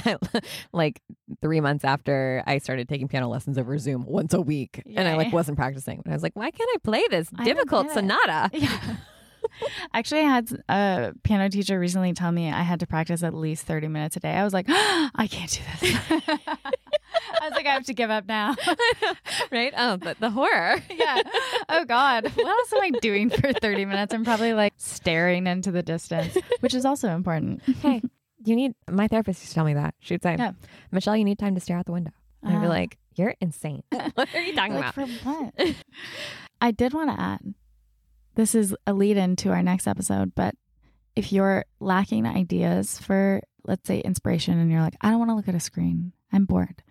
like 0.73 1.01
three 1.41 1.61
months 1.61 1.85
after 1.85 2.45
I 2.47 2.59
started 2.59 2.89
taking 2.89 3.09
piano 3.09 3.29
lessons 3.29 3.59
over 3.59 3.77
Zoom 3.79 4.05
once 4.05 4.35
a 4.35 4.41
week, 4.41 4.83
and 4.95 5.09
I 5.09 5.17
like 5.17 5.33
wasn't 5.33 5.57
practicing. 5.57 6.03
And 6.05 6.13
I 6.13 6.15
was 6.15 6.23
like, 6.23 6.37
why 6.37 6.51
can't 6.51 6.71
I 6.75 6.79
play 6.85 7.03
this 7.11 7.29
I 7.35 7.45
difficult 7.45 7.91
sonata? 7.91 8.51
yeah. 8.53 8.97
Actually, 9.95 10.21
I 10.21 10.25
had 10.29 10.63
a 10.69 11.13
piano 11.23 11.49
teacher 11.49 11.79
recently 11.79 12.13
tell 12.13 12.33
me 12.33 12.51
I 12.51 12.63
had 12.63 12.81
to 12.81 12.87
practice 12.87 13.23
at 13.23 13.35
least 13.35 13.65
30 13.67 13.89
minutes 13.89 14.17
a 14.17 14.21
day. 14.21 14.33
I 14.33 14.45
was 14.45 14.53
like, 14.53 14.67
I 14.69 15.29
can't 15.31 15.51
do 15.51 15.61
this. 15.81 16.01
I 17.39 17.49
was 17.49 17.53
like, 17.53 17.67
I 17.67 17.71
have 17.71 17.85
to 17.87 17.95
give 17.95 18.11
up 18.11 18.27
now. 18.27 18.55
right? 19.51 19.73
Oh, 19.77 19.97
but 19.97 20.19
the 20.21 20.31
horror. 20.31 20.83
yeah. 20.91 21.23
Oh, 21.69 21.85
God. 21.85 22.25
What 22.35 22.47
else 22.47 22.73
am 22.73 22.81
I 22.83 22.91
doing 23.01 23.31
for 23.31 23.53
30 23.53 23.85
minutes? 23.85 24.13
I'm 24.15 24.25
probably 24.25 24.53
like 24.53 24.75
staring 24.77 25.47
into 25.47 25.71
the 25.71 25.83
distance, 25.83 26.37
which 26.61 26.75
is 26.75 26.85
also 26.85 27.09
important. 27.09 27.63
hey, 27.81 28.03
you 28.45 28.57
need 28.57 28.73
my 28.91 29.09
therapist 29.09 29.41
used 29.43 29.51
to 29.51 29.55
tell 29.55 29.65
me 29.65 29.75
that. 29.75 29.95
She'd 30.01 30.23
say, 30.23 30.37
Yeah. 30.39 30.53
Michelle, 30.93 31.17
you 31.17 31.25
need 31.25 31.39
time 31.39 31.55
to 31.55 31.61
stare 31.61 31.79
out 31.79 31.87
the 31.87 31.93
window. 31.93 32.13
And 32.43 32.55
I'd 32.57 32.61
be 32.61 32.67
Ah. 32.67 32.71
like, 32.71 32.99
you're 33.17 33.35
insane. 33.41 33.83
what 34.15 34.29
are 34.35 34.41
you 34.43 34.55
talking 34.55 34.75
like, 34.75 34.95
about? 34.95 34.95
for 34.95 35.07
what? 35.29 35.75
I 36.61 36.71
did 36.71 36.93
want 36.95 37.11
to 37.11 37.21
add 37.21 37.55
this 38.37 38.55
is 38.55 38.75
a 38.87 38.93
lead 38.93 39.17
in 39.17 39.35
to 39.37 39.51
our 39.51 39.63
next 39.63 39.87
episode, 39.87 40.33
but 40.35 40.55
if 41.17 41.33
you're 41.33 41.65
lacking 41.81 42.27
ideas 42.27 42.99
for, 42.99 43.41
let's 43.65 43.89
say, 43.89 44.01
inspiration, 44.01 44.59
and 44.59 44.71
you're 44.71 44.83
like, 44.83 44.97
I 45.01 45.11
don't 45.11 45.19
want 45.19 45.31
to 45.31 45.35
look 45.35 45.49
at 45.49 45.55
a 45.55 45.61
screen, 45.61 46.13
I'm 46.33 46.45
bored, 46.45 46.83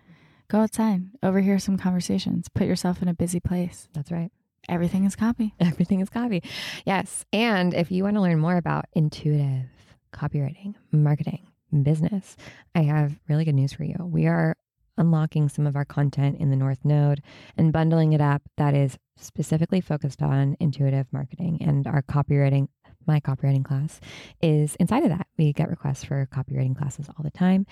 go 0.48 0.58
outside, 0.58 1.02
overhear 1.22 1.58
some 1.58 1.78
conversations, 1.78 2.48
put 2.48 2.66
yourself 2.66 3.00
in 3.00 3.08
a 3.08 3.14
busy 3.14 3.40
place. 3.40 3.88
That's 3.94 4.10
right. 4.10 4.30
Everything 4.68 5.04
is 5.04 5.14
copy. 5.14 5.54
Everything 5.60 6.00
is 6.00 6.10
copy. 6.10 6.42
Yes. 6.84 7.24
And 7.32 7.72
if 7.72 7.92
you 7.92 8.02
want 8.02 8.16
to 8.16 8.20
learn 8.22 8.40
more 8.40 8.56
about 8.56 8.86
intuitive 8.92 9.68
copywriting, 10.12 10.74
marketing, 10.90 11.46
business, 11.82 12.36
I 12.74 12.82
have 12.82 13.18
really 13.28 13.44
good 13.44 13.54
news 13.54 13.72
for 13.72 13.84
you. 13.84 13.96
We 14.00 14.26
are 14.26 14.56
unlocking 14.98 15.48
some 15.48 15.66
of 15.66 15.76
our 15.76 15.84
content 15.84 16.38
in 16.38 16.50
the 16.50 16.56
North 16.56 16.84
Node 16.84 17.22
and 17.56 17.72
bundling 17.72 18.12
it 18.12 18.20
up 18.20 18.42
that 18.56 18.74
is 18.74 18.98
specifically 19.16 19.80
focused 19.80 20.22
on 20.22 20.56
intuitive 20.60 21.06
marketing. 21.12 21.58
And 21.60 21.86
our 21.86 22.02
copywriting, 22.02 22.68
my 23.06 23.20
copywriting 23.20 23.64
class, 23.64 24.00
is 24.42 24.76
inside 24.76 25.02
of 25.02 25.10
that. 25.10 25.26
We 25.38 25.52
get 25.52 25.68
requests 25.68 26.04
for 26.04 26.26
copywriting 26.32 26.76
classes 26.76 27.08
all 27.08 27.22
the 27.22 27.30
time. 27.30 27.66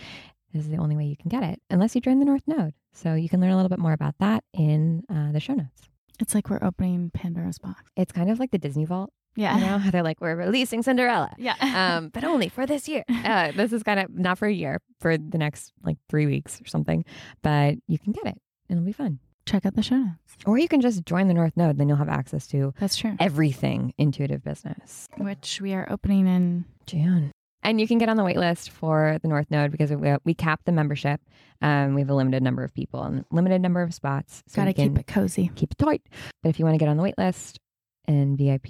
This 0.53 0.65
is 0.65 0.71
the 0.71 0.79
only 0.79 0.97
way 0.97 1.05
you 1.05 1.17
can 1.17 1.29
get 1.29 1.43
it, 1.43 1.61
unless 1.69 1.95
you 1.95 2.01
join 2.01 2.21
the 2.21 2.25
North 2.25 2.45
Node. 2.47 2.75
So 2.93 3.15
you 3.15 3.29
can 3.29 3.41
learn 3.41 3.51
a 3.51 3.57
little 3.57 3.69
bit 3.69 3.81
more 3.81 3.93
about 3.93 4.15
that 4.21 4.45
in 4.53 5.03
uh, 5.11 5.33
the 5.33 5.41
show 5.41 5.55
notes. 5.55 5.83
It's 6.21 6.35
like 6.35 6.49
we're 6.49 6.63
opening 6.63 7.11
Pandora's 7.13 7.59
box. 7.59 7.83
It's 7.97 8.13
kind 8.13 8.31
of 8.31 8.39
like 8.39 8.53
the 8.53 8.59
Disney 8.59 8.85
Vault 8.85 9.11
Yeah. 9.37 9.59
you 9.59 9.67
know 9.67 9.79
how 9.79 9.91
they're 9.91 10.03
like 10.03 10.21
we're 10.21 10.37
releasing 10.37 10.83
cinderella 10.83 11.35
Yeah. 11.39 11.55
um 11.99 12.09
but 12.11 12.25
only 12.25 12.49
for 12.49 12.67
this 12.67 12.89
year 12.89 13.05
uh, 13.09 13.53
this 13.53 13.73
is 13.73 13.83
kind 13.83 14.01
of 14.01 14.11
not 14.15 14.39
for 14.39 14.47
a 14.47 14.53
year 14.53 14.81
for 15.01 15.17
the 15.19 15.39
next 15.39 15.73
like 15.83 15.97
three 16.09 16.27
weeks 16.27 16.61
or 16.61 16.67
something 16.67 17.05
but 17.43 17.75
you 17.89 17.99
can 17.99 18.13
get 18.13 18.27
it 18.27 18.39
and 18.69 18.79
it'll 18.79 18.85
be 18.87 18.93
fun 18.93 19.19
Check 19.47 19.67
out 19.67 19.75
the 19.75 19.83
show 19.83 19.97
notes. 19.99 20.37
or 20.47 20.57
you 20.57 20.69
can 20.69 20.81
just 20.81 21.05
join 21.05 21.29
the 21.29 21.35
north 21.35 21.55
node 21.57 21.77
then 21.79 21.87
you'll 21.89 21.99
have 21.99 22.09
access 22.09 22.47
to 22.49 22.73
That's 22.81 22.97
true. 22.97 23.15
everything 23.21 23.93
intuitive 23.99 24.43
business 24.43 25.07
Which 25.19 25.61
we 25.61 25.75
are 25.75 25.87
opening 25.91 26.27
in. 26.27 26.65
june 26.87 27.31
and 27.63 27.81
you 27.81 27.87
can 27.89 27.99
get 27.99 28.09
on 28.09 28.17
the 28.17 28.25
wait 28.25 28.37
list 28.37 28.71
for 28.71 29.19
the 29.23 29.29
north 29.29 29.51
node 29.51 29.71
because 29.71 29.91
we, 29.91 30.15
we 30.25 30.33
cap 30.35 30.61
the 30.65 30.73
membership 30.73 31.21
um, 31.61 31.95
we 31.95 32.01
have 32.03 32.11
a 32.11 32.15
limited 32.15 32.43
number 32.43 32.63
of 32.65 32.73
people 32.73 33.03
and 33.03 33.25
limited 33.31 33.61
number 33.61 33.83
of 33.83 33.93
spots 33.93 34.43
so 34.47 34.63
Gotta 34.63 34.73
keep 34.73 34.97
it 34.99 35.07
cozy. 35.07 35.51
keep 35.55 35.73
it 35.73 35.79
tight 35.79 36.03
but 36.43 36.49
if 36.51 36.59
you 36.59 36.65
want 36.65 36.75
to 36.75 36.79
get 36.79 36.89
on 36.89 36.97
the 36.97 37.03
wait 37.03 37.19
list 37.19 37.59
and 38.07 38.39
vip 38.39 38.67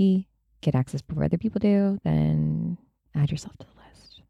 get 0.65 0.75
access 0.75 1.03
before 1.03 1.23
other 1.25 1.39
people 1.39 1.59
do 1.61 1.99
then 2.05 2.77
add 3.15 3.31
yourself 3.31 3.57
to 3.59 3.67
the 3.67 3.73
list 3.89 4.21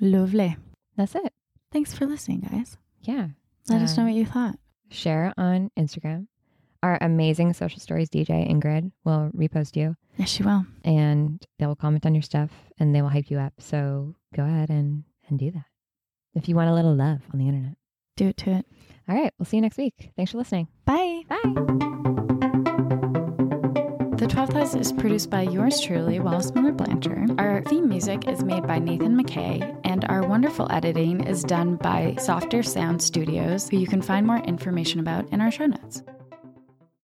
Lovely. 0.00 0.56
That's 0.96 1.14
it. 1.14 1.32
Thanks 1.72 1.92
for 1.92 2.06
listening, 2.06 2.40
guys. 2.50 2.78
Yeah. 3.02 3.28
Let 3.68 3.82
us 3.82 3.96
know 3.96 4.04
Um, 4.04 4.08
what 4.08 4.16
you 4.16 4.24
thought. 4.24 4.56
Share 4.90 5.32
on 5.36 5.70
Instagram. 5.78 6.26
Our 6.82 6.96
amazing 7.02 7.52
social 7.52 7.80
stories 7.80 8.08
DJ 8.08 8.50
Ingrid 8.50 8.92
will 9.04 9.30
repost 9.36 9.76
you. 9.76 9.96
Yes, 10.16 10.30
she 10.30 10.42
will. 10.42 10.64
and 10.84 11.44
they 11.58 11.66
will 11.66 11.76
comment 11.76 12.06
on 12.06 12.14
your 12.14 12.22
stuff 12.22 12.50
and 12.78 12.94
they 12.94 13.02
will 13.02 13.10
hype 13.10 13.30
you 13.30 13.38
up. 13.38 13.52
So 13.58 14.14
go 14.34 14.44
ahead 14.44 14.70
and, 14.70 15.04
and 15.28 15.38
do 15.38 15.50
that. 15.50 15.66
If 16.34 16.48
you 16.48 16.54
want 16.56 16.70
a 16.70 16.74
little 16.74 16.94
love 16.94 17.20
on 17.32 17.38
the 17.38 17.46
internet. 17.48 17.76
Do 18.16 18.28
it 18.28 18.36
to 18.38 18.50
it. 18.52 18.66
All 19.08 19.14
right. 19.14 19.32
We'll 19.38 19.46
see 19.46 19.58
you 19.58 19.62
next 19.62 19.76
week. 19.76 20.12
Thanks 20.16 20.32
for 20.32 20.38
listening. 20.38 20.68
Bye. 20.86 21.22
Bye. 21.28 21.99
The 24.20 24.26
12th 24.26 24.52
House 24.52 24.74
is 24.74 24.92
produced 24.92 25.30
by 25.30 25.40
yours 25.44 25.80
truly, 25.80 26.20
Wallace 26.20 26.54
Miller 26.54 26.72
Blanchard. 26.72 27.40
Our 27.40 27.62
theme 27.62 27.88
music 27.88 28.28
is 28.28 28.44
made 28.44 28.66
by 28.66 28.78
Nathan 28.78 29.16
McKay, 29.16 29.80
and 29.84 30.04
our 30.10 30.28
wonderful 30.28 30.70
editing 30.70 31.24
is 31.26 31.42
done 31.42 31.76
by 31.76 32.16
Softer 32.18 32.62
Sound 32.62 33.00
Studios, 33.00 33.70
who 33.70 33.78
you 33.78 33.86
can 33.86 34.02
find 34.02 34.26
more 34.26 34.40
information 34.40 35.00
about 35.00 35.26
in 35.32 35.40
our 35.40 35.50
show 35.50 35.64
notes. 35.64 36.02